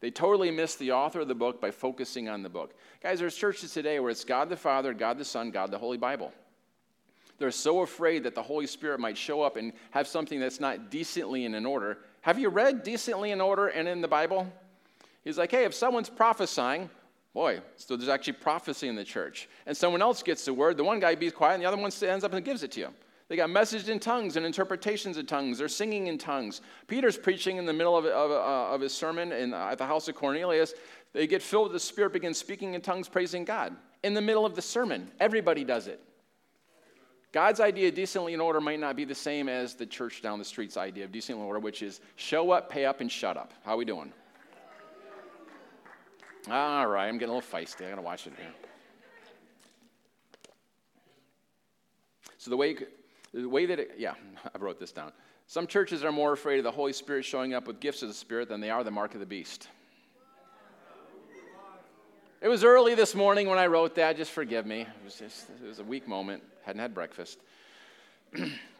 [0.00, 2.74] They totally missed the author of the book by focusing on the book.
[3.02, 5.96] Guys, there's churches today where it's God the Father, God the Son, God the Holy
[5.96, 6.32] Bible.
[7.38, 10.90] They're so afraid that the Holy Spirit might show up and have something that's not
[10.90, 11.98] decently and in order.
[12.22, 14.50] Have you read decently in order and in the Bible?
[15.24, 16.88] He's like, hey, if someone's prophesying,
[17.36, 19.46] Boy, so there's actually prophecy in the church.
[19.66, 20.78] And someone else gets the word.
[20.78, 22.80] The one guy be quiet, and the other one stands up and gives it to
[22.80, 22.88] you.
[23.28, 25.58] They got messaged in tongues and interpretations of tongues.
[25.58, 26.62] They're singing in tongues.
[26.86, 29.84] Peter's preaching in the middle of, of, uh, of his sermon in, uh, at the
[29.84, 30.72] house of Cornelius.
[31.12, 33.76] They get filled with the Spirit, begin speaking in tongues, praising God.
[34.02, 36.00] In the middle of the sermon, everybody does it.
[37.32, 40.38] God's idea of decently in order might not be the same as the church down
[40.38, 43.36] the street's idea of decently in order, which is show up, pay up, and shut
[43.36, 43.52] up.
[43.62, 44.10] How we doing?
[46.48, 47.86] All right, I'm getting a little feisty.
[47.86, 48.52] I gotta watch it here.
[52.38, 52.76] So the way,
[53.34, 54.14] the way that it, yeah,
[54.54, 55.12] I wrote this down.
[55.48, 58.14] Some churches are more afraid of the Holy Spirit showing up with gifts of the
[58.14, 59.68] Spirit than they are the mark of the beast.
[62.40, 64.16] It was early this morning when I wrote that.
[64.16, 64.82] Just forgive me.
[64.82, 66.42] It was just it was a weak moment.
[66.64, 67.38] Hadn't had breakfast.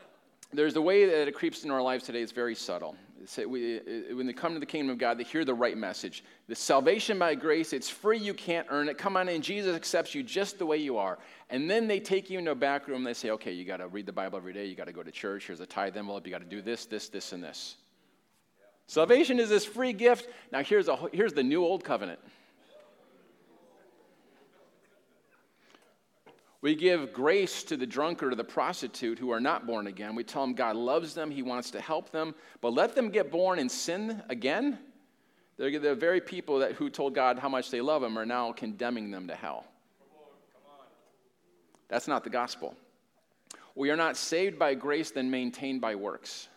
[0.57, 2.23] There's a way that it creeps into our lives today.
[2.23, 2.97] It's very subtle
[3.39, 6.25] uh, when they come to the kingdom of God, they hear the right message.
[6.49, 8.99] The salvation by grace, it's free, you can't earn it.
[8.99, 11.19] Come on in, Jesus accepts you just the way you are.
[11.51, 13.89] And then they take you into a back room, they say, okay, you got to
[13.89, 16.27] read the Bible every day, you got to go to church, here's a tithe envelope,
[16.27, 17.77] you got to do this, this, this, and this.
[18.87, 20.29] Salvation is this free gift.
[20.53, 22.21] Now, here's, a, here's the new old covenant.
[26.67, 30.17] We give grace to the drunkard or the prostitute who are not born again.
[30.17, 33.31] We tell them God loves them, He wants to help them, but let them get
[33.31, 34.77] born and sin again.
[35.59, 38.51] They're the very people that, who told God how much they love Him are now
[38.51, 39.65] condemning them to hell.
[41.87, 42.75] That's not the gospel.
[43.77, 46.49] We are not saved by grace, then maintained by works.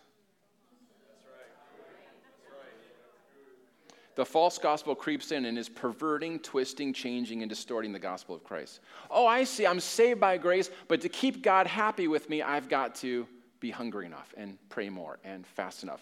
[4.20, 8.44] The false gospel creeps in and is perverting, twisting, changing, and distorting the gospel of
[8.44, 8.82] Christ.
[9.10, 12.68] Oh, I see, I'm saved by grace, but to keep God happy with me, I've
[12.68, 13.26] got to
[13.62, 16.02] be hungry enough and pray more and fast enough.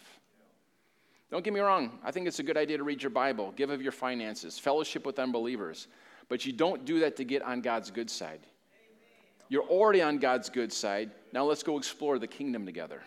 [1.29, 3.69] Don't get me wrong, I think it's a good idea to read your Bible, give
[3.69, 5.87] of your finances, fellowship with unbelievers,
[6.27, 8.39] but you don't do that to get on God's good side.
[9.47, 11.11] You're already on God's good side.
[11.33, 13.03] Now let's go explore the kingdom together.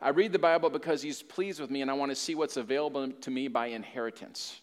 [0.00, 2.56] I read the Bible because He's pleased with me and I want to see what's
[2.56, 4.60] available to me by inheritance.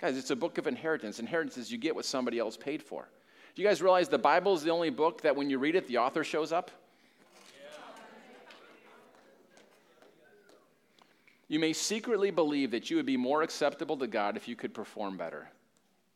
[0.00, 1.18] Guys, it's a book of inheritance.
[1.18, 3.08] Inheritance is you get what somebody else paid for.
[3.54, 5.86] Do you guys realize the Bible is the only book that when you read it,
[5.86, 6.70] the author shows up?
[11.48, 14.72] You may secretly believe that you would be more acceptable to God if you could
[14.72, 15.50] perform better,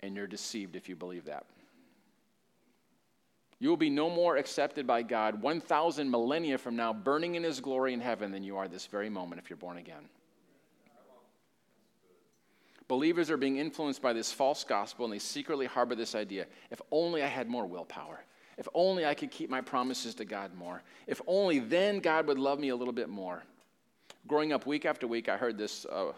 [0.00, 1.44] and you're deceived if you believe that.
[3.58, 7.60] You will be no more accepted by God 1,000 millennia from now, burning in His
[7.60, 10.08] glory in heaven, than you are this very moment if you're born again.
[12.88, 16.80] Believers are being influenced by this false gospel and they secretly harbor this idea if
[16.92, 18.24] only I had more willpower,
[18.58, 22.38] if only I could keep my promises to God more, if only then God would
[22.38, 23.42] love me a little bit more.
[24.28, 26.12] Growing up week after week, I heard this uh,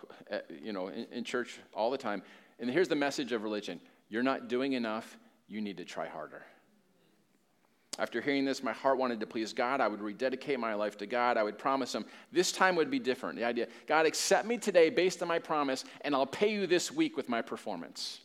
[0.63, 2.23] you know, in, in church all the time.
[2.59, 6.43] And here's the message of religion you're not doing enough, you need to try harder.
[7.99, 9.81] After hearing this, my heart wanted to please God.
[9.81, 11.37] I would rededicate my life to God.
[11.37, 13.37] I would promise Him this time would be different.
[13.37, 16.93] The idea, God, accept me today based on my promise, and I'll pay you this
[16.93, 18.21] week with my performance.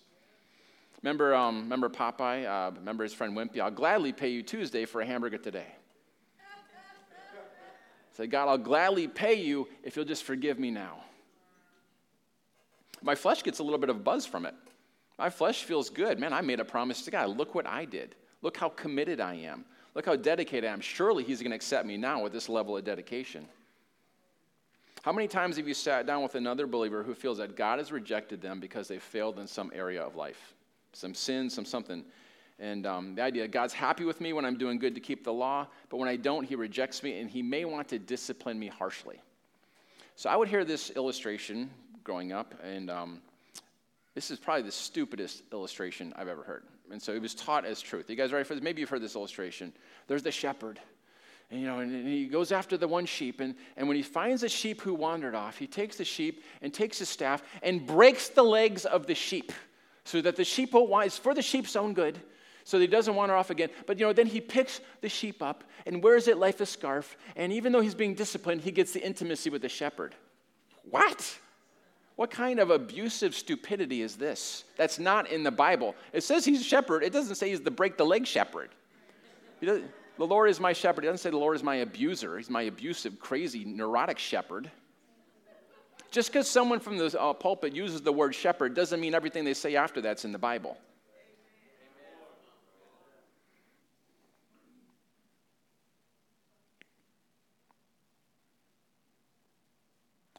[1.01, 2.45] Remember, um, remember Popeye?
[2.45, 3.59] Uh, remember his friend Wimpy?
[3.59, 5.67] I'll gladly pay you Tuesday for a hamburger today.
[8.15, 10.97] Say, God, I'll gladly pay you if you'll just forgive me now.
[13.01, 14.53] My flesh gets a little bit of buzz from it.
[15.17, 16.19] My flesh feels good.
[16.19, 17.35] Man, I made a promise to God.
[17.35, 18.15] Look what I did.
[18.43, 19.65] Look how committed I am.
[19.95, 20.81] Look how dedicated I am.
[20.81, 23.47] Surely He's going to accept me now with this level of dedication.
[25.01, 27.91] How many times have you sat down with another believer who feels that God has
[27.91, 30.53] rejected them because they failed in some area of life?
[30.93, 32.05] Some sin, some something.
[32.59, 35.33] And um, the idea God's happy with me when I'm doing good to keep the
[35.33, 38.67] law, but when I don't, He rejects me and He may want to discipline me
[38.67, 39.19] harshly.
[40.15, 41.69] So I would hear this illustration
[42.03, 43.21] growing up, and um,
[44.13, 46.63] this is probably the stupidest illustration I've ever heard.
[46.91, 48.09] And so it was taught as truth.
[48.09, 48.63] You guys ready for this?
[48.63, 49.73] Maybe you've heard this illustration.
[50.07, 50.79] There's the shepherd.
[51.49, 54.43] And, you know, and he goes after the one sheep, and, and when he finds
[54.43, 58.29] a sheep who wandered off, he takes the sheep and takes his staff and breaks
[58.29, 59.51] the legs of the sheep
[60.05, 62.19] so that the sheep will it's for the sheep's own good,
[62.63, 63.69] so that he doesn't wander off again.
[63.85, 67.17] But you know, then he picks the sheep up and wears it like a scarf,
[67.35, 70.15] and even though he's being disciplined, he gets the intimacy with the shepherd.
[70.89, 71.37] What?
[72.15, 74.65] What kind of abusive stupidity is this?
[74.77, 75.95] That's not in the Bible.
[76.11, 77.03] It says he's a shepherd.
[77.03, 78.69] It doesn't say he's the break the leg shepherd.
[79.61, 79.81] the
[80.19, 81.05] Lord is my shepherd.
[81.05, 82.37] It doesn't say the Lord is my abuser.
[82.37, 84.69] He's my abusive, crazy, neurotic shepherd.
[86.11, 89.55] Just because someone from the uh, pulpit uses the word shepherd doesn't mean everything they
[89.55, 90.77] say after that's in the Bible.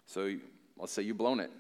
[0.07, 0.33] So
[0.79, 1.51] let's say you've blown it.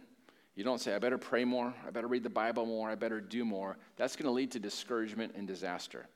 [0.54, 3.20] You don't say, I better pray more, I better read the Bible more, I better
[3.20, 3.76] do more.
[3.96, 6.06] That's going to lead to discouragement and disaster.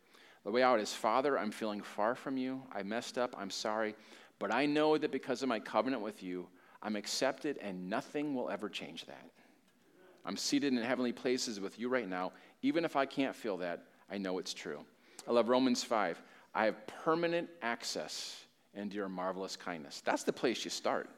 [0.45, 2.63] The way out is, Father, I'm feeling far from you.
[2.73, 3.35] I messed up.
[3.37, 3.95] I'm sorry.
[4.39, 6.47] But I know that because of my covenant with you,
[6.83, 9.31] I'm accepted and nothing will ever change that.
[10.25, 12.33] I'm seated in heavenly places with you right now.
[12.63, 14.85] Even if I can't feel that, I know it's true.
[15.27, 16.23] I love Romans 5.
[16.55, 20.03] I have permanent access into your marvelous kindness.
[20.05, 21.11] That's the place you start.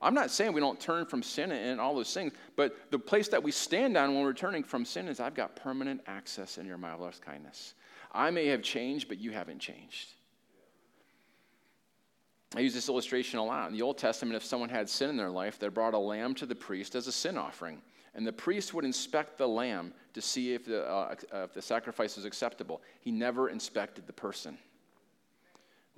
[0.00, 3.28] I'm not saying we don't turn from sin and all those things, but the place
[3.28, 6.66] that we stand on when we're turning from sin is I've got permanent access in
[6.66, 7.74] your marvelous kindness.
[8.12, 10.14] I may have changed, but you haven't changed.
[12.56, 13.68] I use this illustration a lot.
[13.68, 16.34] In the Old Testament, if someone had sin in their life, they brought a lamb
[16.36, 17.82] to the priest as a sin offering.
[18.14, 22.16] And the priest would inspect the lamb to see if the, uh, if the sacrifice
[22.16, 22.80] was acceptable.
[23.00, 24.56] He never inspected the person.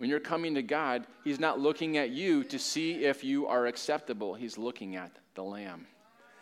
[0.00, 3.66] When you're coming to God, He's not looking at you to see if you are
[3.66, 4.32] acceptable.
[4.32, 5.86] He's looking at the Lamb.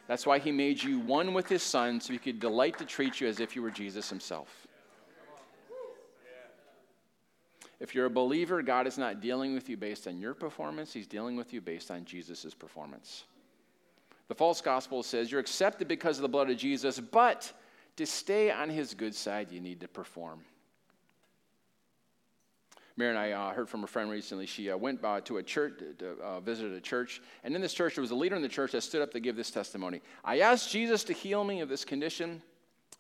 [0.07, 3.21] That's why He made you one with His Son so He could delight to treat
[3.21, 4.69] you as if you were Jesus Himself.
[7.81, 11.09] If you're a believer, God is not dealing with you based on your performance, He's
[11.09, 13.25] dealing with you based on Jesus' performance.
[14.29, 17.53] The false gospel says you're accepted because of the blood of Jesus, but
[17.97, 20.45] to stay on His good side, you need to perform.
[22.99, 24.45] Mary and I uh, heard from a friend recently.
[24.45, 27.95] She uh, went to a church, to, uh, visited a church, and in this church,
[27.95, 30.01] there was a leader in the church that stood up to give this testimony.
[30.25, 32.43] I asked Jesus to heal me of this condition,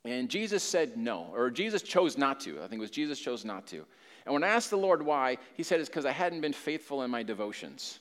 [0.04, 2.58] And Jesus said no, or Jesus chose not to.
[2.58, 3.84] I think it was Jesus chose not to.
[4.24, 7.02] And when I asked the Lord why, he said it's because I hadn't been faithful
[7.02, 7.98] in my devotions.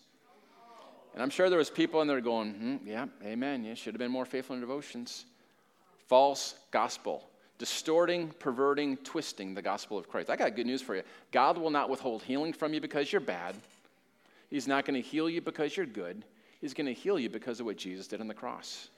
[1.16, 4.00] And I'm sure there was people in there going, hmm, yeah, amen, you should have
[4.00, 5.26] been more faithful in devotions.
[6.06, 10.30] False gospel, distorting, perverting, twisting the gospel of Christ.
[10.30, 11.04] I got good news for you.
[11.32, 13.56] God will not withhold healing from you because you're bad.
[14.50, 16.24] He's not going to heal you because you're good.
[16.62, 18.90] He's going to heal you because of what Jesus did on the cross.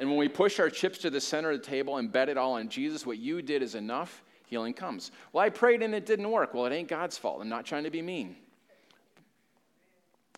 [0.00, 2.36] And when we push our chips to the center of the table and bet it
[2.36, 5.10] all on Jesus, what you did is enough, healing comes.
[5.32, 6.54] Well, I prayed and it didn't work.
[6.54, 7.40] Well, it ain't God's fault.
[7.40, 8.36] I'm not trying to be mean.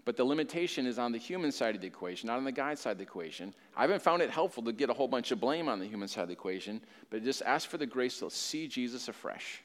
[0.05, 2.79] But the limitation is on the human side of the equation, not on the God
[2.79, 3.55] side of the equation.
[3.77, 6.09] I haven't found it helpful to get a whole bunch of blame on the human
[6.09, 9.63] side of the equation, but just ask for the grace to see Jesus afresh.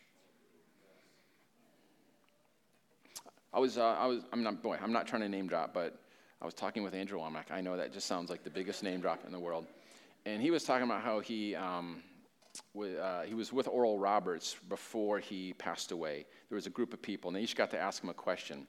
[3.54, 5.98] I was, uh, I was, I'm not, boy, I'm not trying to name drop, but
[6.42, 7.50] I was talking with Andrew Wommack.
[7.50, 9.66] I know that just sounds like the biggest name drop in the world.
[10.26, 12.04] And he was talking about how he, um,
[12.74, 16.26] w- uh, he was with Oral Roberts before he passed away.
[16.50, 18.68] There was a group of people, and they each got to ask him a question.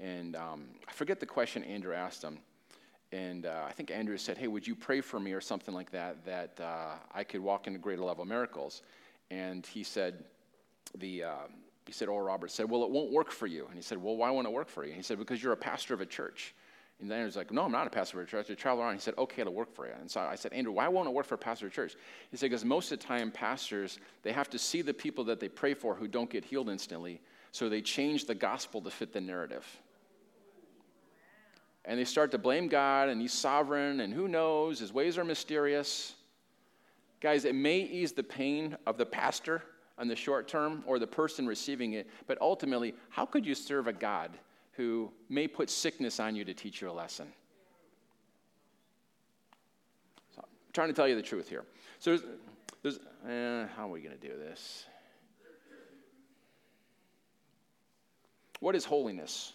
[0.00, 2.38] And um, I forget the question Andrew asked him.
[3.12, 5.90] And uh, I think Andrew said, Hey, would you pray for me or something like
[5.92, 8.82] that, that uh, I could walk into greater level miracles?
[9.30, 10.24] And he said,
[10.98, 11.34] the, uh,
[11.86, 13.66] he said, Oral Roberts said, Well, it won't work for you.
[13.66, 14.90] And he said, Well, why won't it work for you?
[14.90, 16.54] And he said, Because you're a pastor of a church.
[17.00, 18.50] And then he was like, No, I'm not a pastor of a church.
[18.50, 18.94] I travel around.
[18.94, 19.92] He said, Okay, it'll work for you.
[20.00, 21.94] And so I said, Andrew, why won't it work for a pastor of a church?
[22.30, 25.38] He said, Because most of the time, pastors, they have to see the people that
[25.38, 27.20] they pray for who don't get healed instantly.
[27.52, 29.64] So they change the gospel to fit the narrative
[31.86, 35.24] and they start to blame God and He's sovereign and who knows, His ways are
[35.24, 36.14] mysterious.
[37.20, 39.62] Guys, it may ease the pain of the pastor
[39.98, 43.86] on the short term or the person receiving it, but ultimately, how could you serve
[43.86, 44.30] a God
[44.72, 47.26] who may put sickness on you to teach you a lesson?
[50.34, 51.64] So, I'm trying to tell you the truth here.
[51.98, 52.22] So, there's,
[52.82, 54.84] there's eh, how are we going to do this?
[58.60, 59.52] What is holiness?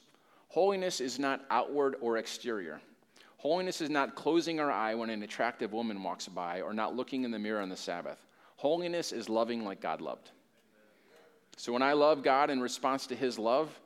[0.52, 2.82] Holiness is not outward or exterior.
[3.38, 7.24] Holiness is not closing our eye when an attractive woman walks by or not looking
[7.24, 8.28] in the mirror on the Sabbath.
[8.58, 10.32] Holiness is loving like God loved.
[11.56, 13.80] So when I love God in response to his love,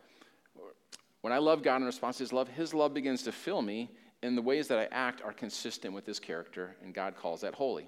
[1.22, 3.92] when I love God in response to his love, his love begins to fill me,
[4.24, 7.54] and the ways that I act are consistent with his character, and God calls that
[7.54, 7.88] holy.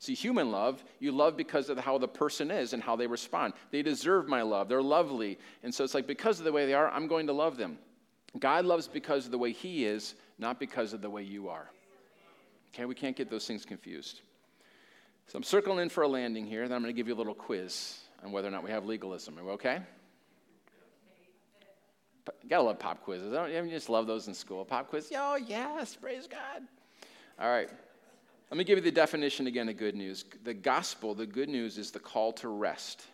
[0.00, 3.52] See, human love, you love because of how the person is and how they respond.
[3.70, 4.68] They deserve my love.
[4.68, 5.38] They're lovely.
[5.62, 7.78] And so it's like, because of the way they are, I'm going to love them.
[8.38, 11.70] God loves because of the way He is, not because of the way you are.
[12.74, 14.20] Okay, we can't get those things confused.
[15.28, 17.16] So I'm circling in for a landing here, then I'm going to give you a
[17.16, 19.38] little quiz on whether or not we have legalism.
[19.38, 19.80] Are we okay?
[22.48, 23.32] Gotta love pop quizzes.
[23.32, 24.64] I, Don't you just love those in school?
[24.64, 25.12] Pop quiz?
[25.14, 26.62] Oh, yes, praise God.
[27.40, 27.68] All right.
[28.50, 30.24] Let me give you the definition again of good news.
[30.44, 33.06] The gospel, the good news, is the call to rest,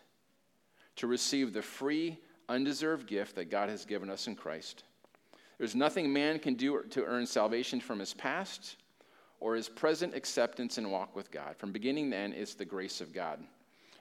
[0.97, 4.83] to receive the free, undeserved gift that God has given us in Christ.
[5.63, 8.75] There's nothing man can do to earn salvation from his past
[9.39, 11.55] or his present acceptance and walk with God.
[11.55, 13.39] From beginning to end, it's the grace of God.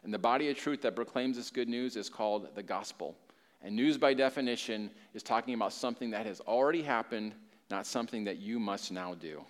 [0.03, 3.15] And the body of truth that proclaims this good news is called the gospel.
[3.63, 7.33] And news, by definition, is talking about something that has already happened,
[7.71, 9.45] not something that you must now do.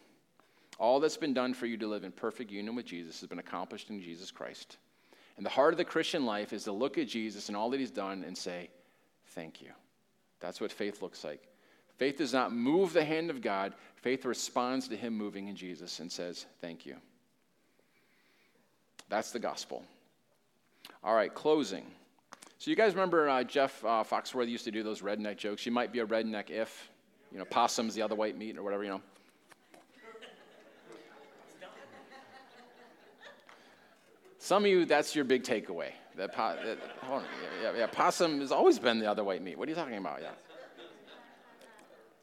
[0.79, 3.39] All that's been done for you to live in perfect union with Jesus has been
[3.39, 4.77] accomplished in Jesus Christ.
[5.39, 7.81] And the heart of the Christian life is to look at Jesus and all that
[7.81, 8.69] he's done and say,
[9.29, 9.71] Thank you.
[10.41, 11.49] That's what faith looks like.
[11.99, 13.75] Faith does not move the hand of God.
[13.97, 16.97] Faith responds to Him moving in Jesus and says, Thank you.
[19.09, 19.85] That's the gospel.
[21.05, 21.85] All right, closing.
[22.59, 25.67] So, you guys remember uh, Jeff uh, Foxworthy used to do those redneck jokes?
[25.67, 26.91] You might be a redneck if,
[27.33, 29.01] you know, possum's the other white meat or whatever, you know.
[34.39, 35.91] Some of you, that's your big takeaway.
[36.17, 36.79] That, po- that
[37.63, 39.57] yeah, yeah, possum has always been the other white meat.
[39.57, 40.21] What are you talking about?
[40.21, 40.31] Yeah.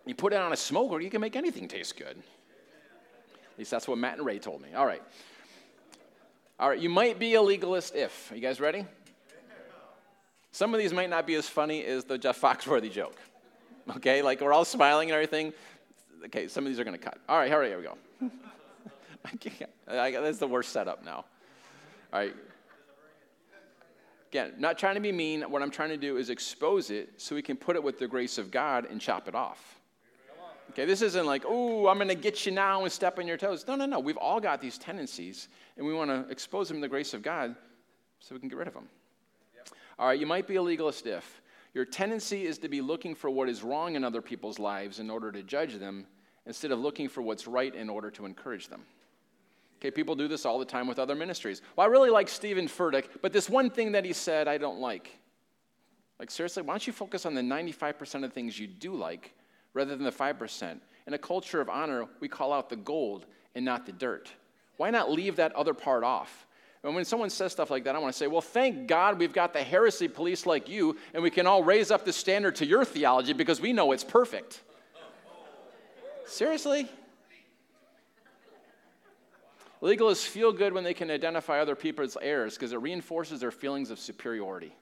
[0.06, 2.18] You put it on a smoker, you can make anything taste good.
[2.18, 4.74] At least that's what Matt and Ray told me.
[4.74, 5.02] All right.
[6.60, 8.32] All right, you might be a legalist if.
[8.32, 8.86] Are you guys ready?
[10.52, 13.16] Some of these might not be as funny as the Jeff Foxworthy joke.
[13.98, 15.54] Okay, like we're all smiling and everything.
[16.26, 17.18] Okay, some of these are going to cut.
[17.30, 17.98] All right, here we go.
[19.26, 19.72] I can't.
[19.88, 21.26] I, that's the worst setup now.
[22.12, 22.36] All right.
[24.32, 25.42] Again, not trying to be mean.
[25.44, 28.08] What I'm trying to do is expose it so we can put it with the
[28.08, 29.79] grace of God and chop it off.
[30.72, 33.38] Okay, this isn't like, oh, I'm going to get you now and step on your
[33.38, 33.66] toes.
[33.68, 34.00] No, no, no.
[34.00, 35.48] We've all got these tendencies,
[35.78, 37.56] and we want to expose them to the grace of God
[38.20, 38.88] so we can get rid of them.
[39.56, 39.70] Yep.
[39.98, 41.42] All right, you might be a legalist if
[41.74, 45.10] your tendency is to be looking for what is wrong in other people's lives in
[45.10, 46.06] order to judge them
[46.46, 48.82] instead of looking for what's right in order to encourage them.
[49.80, 51.62] Okay, people do this all the time with other ministries.
[51.76, 54.80] Well, I really like Steven Furtick, but this one thing that he said I don't
[54.80, 55.18] like.
[56.20, 59.34] Like, seriously, why don't you focus on the 95% of things you do like
[59.74, 60.80] rather than the 5%?
[61.08, 64.32] In a culture of honor, we call out the gold and not the dirt.
[64.78, 66.46] Why not leave that other part off?
[66.84, 69.34] And when someone says stuff like that, I want to say, well, thank God we've
[69.34, 72.66] got the heresy police like you, and we can all raise up the standard to
[72.66, 74.62] your theology because we know it's perfect.
[76.26, 76.88] Seriously?
[79.82, 83.92] Legalists feel good when they can identify other people's errors because it reinforces their feelings
[83.92, 84.74] of superiority.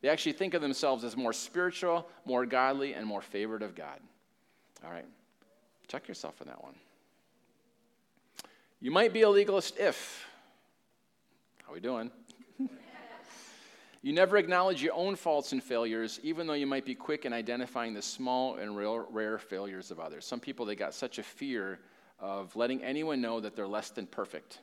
[0.00, 4.00] They actually think of themselves as more spiritual, more godly, and more favored of God.
[4.84, 5.06] All right,
[5.88, 6.74] check yourself on that one.
[8.80, 10.26] You might be a legalist if.
[11.62, 12.10] How are we doing?
[14.02, 17.32] you never acknowledge your own faults and failures, even though you might be quick in
[17.32, 20.26] identifying the small and real, rare failures of others.
[20.26, 21.80] Some people, they got such a fear
[22.18, 24.58] of letting anyone know that they're less than perfect.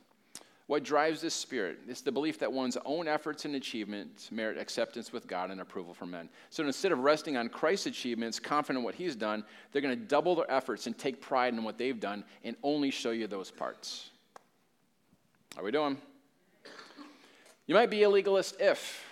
[0.72, 5.11] What drives this spirit is the belief that one's own efforts and achievements merit acceptance
[5.11, 6.30] with God and approval from men.
[6.49, 10.05] So instead of resting on Christ's achievements, confident in what he's done, they're going to
[10.05, 13.51] double their efforts and take pride in what they've done and only show you those
[13.51, 14.11] parts.
[15.55, 15.97] How are we doing?
[17.67, 19.03] You might be a legalist if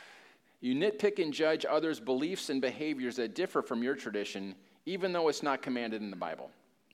[0.61, 4.55] you nitpick and judge others' beliefs and behaviors that differ from your tradition,
[4.85, 6.51] even though it's not commanded in the Bible.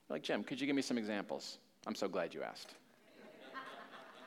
[0.10, 1.60] Like, Jim, could you give me some examples?
[1.86, 2.74] I'm so glad you asked.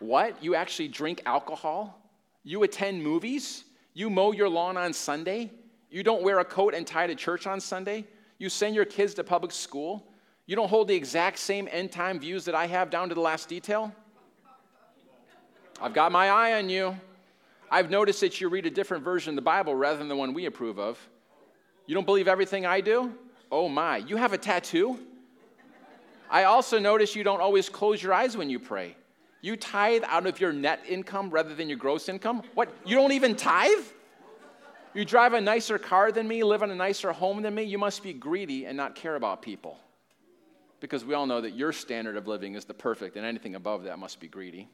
[0.00, 0.42] What?
[0.42, 2.00] You actually drink alcohol?
[2.44, 3.64] You attend movies?
[3.94, 5.50] You mow your lawn on Sunday?
[5.90, 8.04] You don't wear a coat and tie to church on Sunday?
[8.38, 10.06] You send your kids to public school?
[10.46, 13.20] You don't hold the exact same end time views that I have down to the
[13.20, 13.92] last detail?
[15.80, 16.96] I've got my eye on you.
[17.70, 20.32] I've noticed that you read a different version of the Bible rather than the one
[20.32, 20.98] we approve of.
[21.86, 23.12] You don't believe everything I do?
[23.50, 24.98] Oh my, you have a tattoo?
[26.30, 28.96] I also notice you don't always close your eyes when you pray.
[29.40, 32.42] You tithe out of your net income rather than your gross income?
[32.54, 32.74] What?
[32.84, 33.84] You don't even tithe?
[34.94, 37.62] You drive a nicer car than me, live in a nicer home than me?
[37.62, 39.78] You must be greedy and not care about people.
[40.80, 43.84] Because we all know that your standard of living is the perfect, and anything above
[43.84, 44.68] that must be greedy.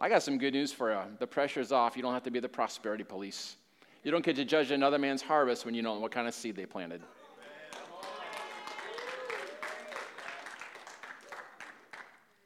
[0.00, 1.00] I got some good news for you.
[1.20, 1.96] The pressure's off.
[1.96, 3.56] You don't have to be the prosperity police.
[4.02, 6.56] You don't get to judge another man's harvest when you know what kind of seed
[6.56, 7.02] they planted.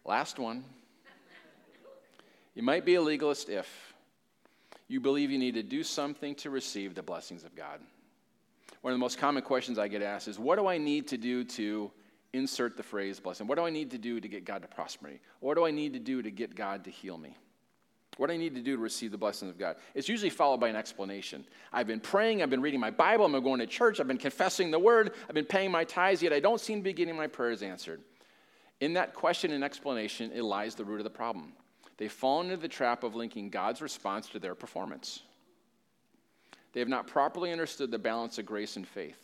[0.06, 0.64] Last one.
[2.54, 3.92] You might be a legalist if
[4.86, 7.80] you believe you need to do something to receive the blessings of God.
[8.82, 11.16] One of the most common questions I get asked is what do I need to
[11.16, 11.90] do to
[12.32, 13.48] insert the phrase blessing?
[13.48, 15.18] What do I need to do to get God to prosper me?
[15.40, 17.36] What do I need to do to get God to heal me?
[18.16, 19.74] What do I need to do to receive the blessings of God?
[19.92, 21.44] It's usually followed by an explanation.
[21.72, 24.70] I've been praying, I've been reading my Bible, I'm going to church, I've been confessing
[24.70, 27.26] the word, I've been paying my tithes, yet I don't seem to be getting my
[27.26, 28.00] prayers answered.
[28.80, 31.52] In that question and explanation, it lies the root of the problem.
[31.96, 35.22] They fall into the trap of linking God's response to their performance.
[36.72, 39.16] They have not properly understood the balance of grace and faith.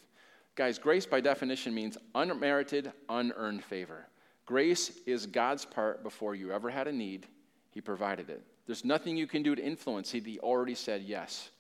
[0.54, 4.06] Guys, grace by definition means unmerited, unearned favor.
[4.46, 7.26] Grace is God's part before you ever had a need,
[7.70, 8.42] He provided it.
[8.66, 10.10] There's nothing you can do to influence.
[10.10, 11.50] He already said yes.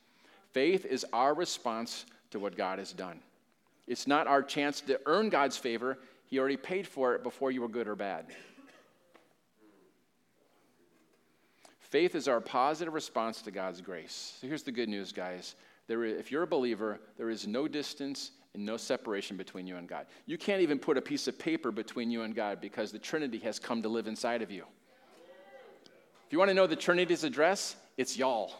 [0.52, 3.20] Faith is our response to what God has done.
[3.86, 5.98] It's not our chance to earn God's favor.
[6.32, 8.24] He already paid for it before you were good or bad.
[11.78, 14.38] Faith is our positive response to God's grace.
[14.40, 15.56] So here's the good news, guys.
[15.88, 19.76] There is, if you're a believer, there is no distance and no separation between you
[19.76, 20.06] and God.
[20.24, 23.40] You can't even put a piece of paper between you and God because the Trinity
[23.40, 24.64] has come to live inside of you.
[26.26, 28.54] If you want to know the Trinity's address, it's y'all.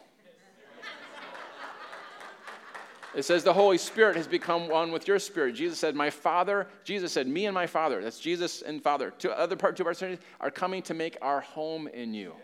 [3.14, 5.54] It says the Holy Spirit has become one with your spirit.
[5.54, 9.30] Jesus said, My Father, Jesus said, Me and my Father, that's Jesus and Father, two
[9.30, 10.02] other part, two parts
[10.40, 12.34] are coming to make our home in you.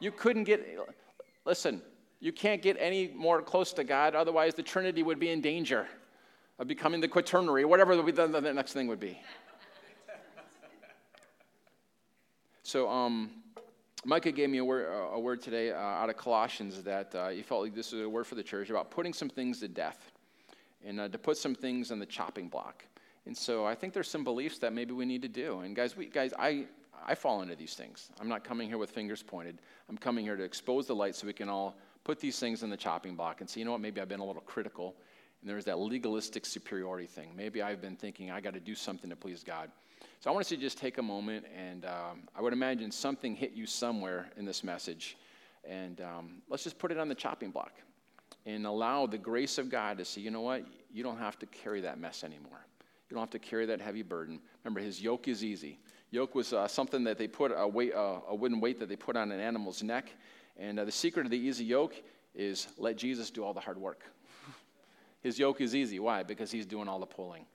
[0.00, 0.66] You couldn't get,
[1.44, 1.82] listen,
[2.18, 5.86] you can't get any more close to God, otherwise, the Trinity would be in danger
[6.58, 9.20] of becoming the quaternary, whatever the, the, the next thing would be.
[12.62, 13.30] So, um,
[14.04, 17.42] Micah gave me a word, a word today uh, out of Colossians that uh, he
[17.42, 20.10] felt like this was a word for the church about putting some things to death
[20.86, 22.84] and uh, to put some things on the chopping block.
[23.26, 25.60] And so I think there's some beliefs that maybe we need to do.
[25.60, 26.64] And guys, we, guys, I,
[27.06, 28.08] I fall into these things.
[28.18, 29.58] I'm not coming here with fingers pointed.
[29.90, 32.70] I'm coming here to expose the light so we can all put these things in
[32.70, 34.96] the chopping block and say, you know what, maybe I've been a little critical.
[35.42, 37.28] And there's that legalistic superiority thing.
[37.36, 39.70] Maybe I've been thinking I got to do something to please God.
[40.20, 43.34] So I want us to just take a moment, and um, I would imagine something
[43.34, 45.16] hit you somewhere in this message.
[45.66, 47.72] And um, let's just put it on the chopping block
[48.44, 50.66] and allow the grace of God to say, you know what?
[50.92, 52.66] You don't have to carry that mess anymore.
[53.08, 54.40] You don't have to carry that heavy burden.
[54.62, 55.78] Remember, his yoke is easy.
[56.10, 58.96] Yoke was uh, something that they put a, weight, uh, a wooden weight that they
[58.96, 60.12] put on an animal's neck.
[60.58, 61.94] And uh, the secret of the easy yoke
[62.34, 64.02] is let Jesus do all the hard work.
[65.22, 65.98] His yoke is easy.
[65.98, 66.22] Why?
[66.24, 67.46] Because he's doing all the pulling.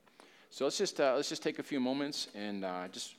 [0.55, 3.15] So let's just, uh, let's just take a few moments and uh, just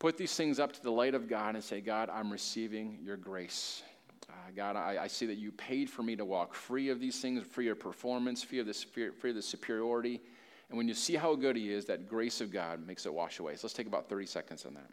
[0.00, 3.16] put these things up to the light of God and say, God, I'm receiving your
[3.16, 3.84] grace.
[4.28, 7.20] Uh, God, I, I, see that you paid for me to walk free of these
[7.20, 10.20] things, free of performance, free of, free of the superiority.
[10.68, 13.38] And when you see how good he is, that grace of God makes it wash
[13.38, 13.54] away.
[13.54, 14.90] So let's take about 30 seconds on that.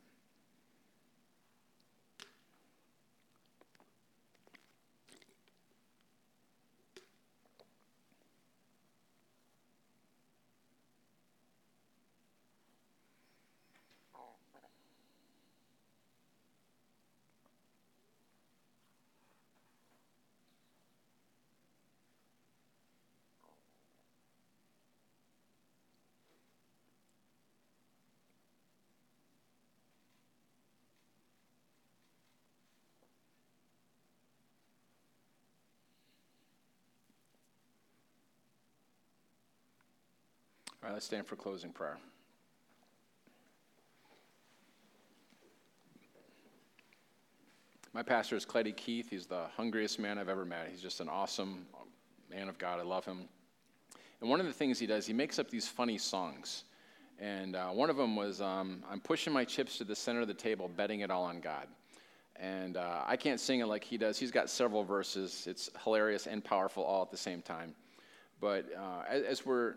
[40.78, 41.97] All right, let's stand for closing prayer.
[47.93, 49.09] My pastor is Cleddie Keith.
[49.09, 50.67] He's the hungriest man I've ever met.
[50.71, 51.67] He's just an awesome
[52.29, 52.79] man of God.
[52.79, 53.25] I love him.
[54.21, 56.63] And one of the things he does, he makes up these funny songs.
[57.19, 60.27] And uh, one of them was um, I'm pushing my chips to the center of
[60.27, 61.67] the table, betting it all on God.
[62.35, 64.17] And uh, I can't sing it like he does.
[64.17, 65.45] He's got several verses.
[65.45, 67.75] It's hilarious and powerful all at the same time.
[68.39, 69.75] But uh, as, as, we're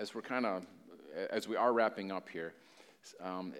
[0.00, 0.64] as we're kind of,
[1.28, 2.54] as we are wrapping up here,
[3.22, 3.52] um,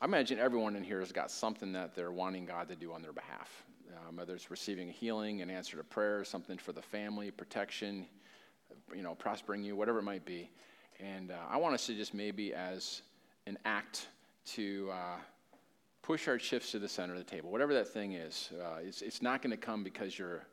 [0.00, 3.02] I imagine everyone in here has got something that they're wanting God to do on
[3.02, 3.64] their behalf.
[4.08, 8.06] Um, whether it's receiving a healing, an answer to prayer, something for the family, protection,
[8.94, 10.50] you know, prospering you, whatever it might be.
[11.00, 13.02] And uh, I want us to just maybe as
[13.46, 14.06] an act
[14.52, 15.16] to uh,
[16.00, 18.50] push our chips to the center of the table, whatever that thing is.
[18.54, 20.46] Uh, it's, it's not going to come because you're,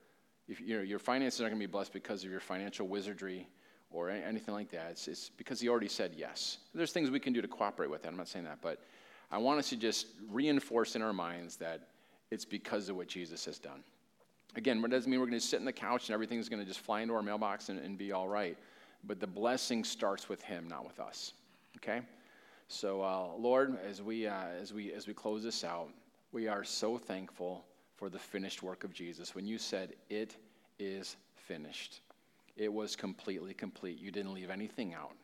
[0.48, 3.48] if, you know, your finances aren't going to be blessed because of your financial wizardry
[3.92, 4.88] or anything like that.
[4.92, 6.58] It's, it's because he already said yes.
[6.74, 8.10] There's things we can do to cooperate with that.
[8.10, 8.80] I'm not saying that, but
[9.32, 11.88] I want us to just reinforce in our minds that
[12.32, 13.84] it's because of what Jesus has done.
[14.56, 16.66] Again, it doesn't mean we're going to sit in the couch and everything's going to
[16.66, 18.58] just fly into our mailbox and, and be all right.
[19.04, 21.34] But the blessing starts with Him, not with us.
[21.78, 22.02] Okay?
[22.68, 25.90] So, uh, Lord, as we, uh, as, we, as we close this out,
[26.32, 27.66] we are so thankful
[27.96, 29.34] for the finished work of Jesus.
[29.34, 30.36] When you said, It
[30.80, 32.02] is finished
[32.60, 33.97] it was completely complete.
[33.97, 35.16] You didn't leave anything out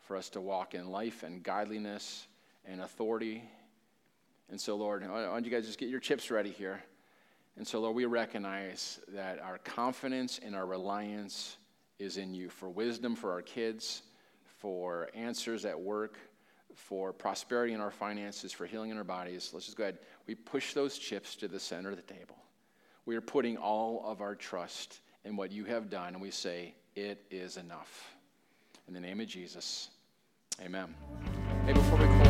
[0.00, 2.26] for us to walk in life and godliness
[2.64, 3.44] and authority.
[4.50, 6.82] And so, Lord, why don't you guys just get your chips ready here?
[7.56, 11.56] And so, Lord, we recognize that our confidence and our reliance
[12.00, 14.02] is in you for wisdom for our kids,
[14.58, 16.18] for answers at work,
[16.74, 19.50] for prosperity in our finances, for healing in our bodies.
[19.52, 19.98] Let's just go ahead.
[20.26, 22.38] We push those chips to the center of the table.
[23.04, 26.74] We are putting all of our trust in what you have done, and we say,
[26.94, 28.14] It is enough.
[28.88, 29.90] In the name of Jesus,
[30.60, 30.94] amen.
[31.66, 32.21] Hey, before we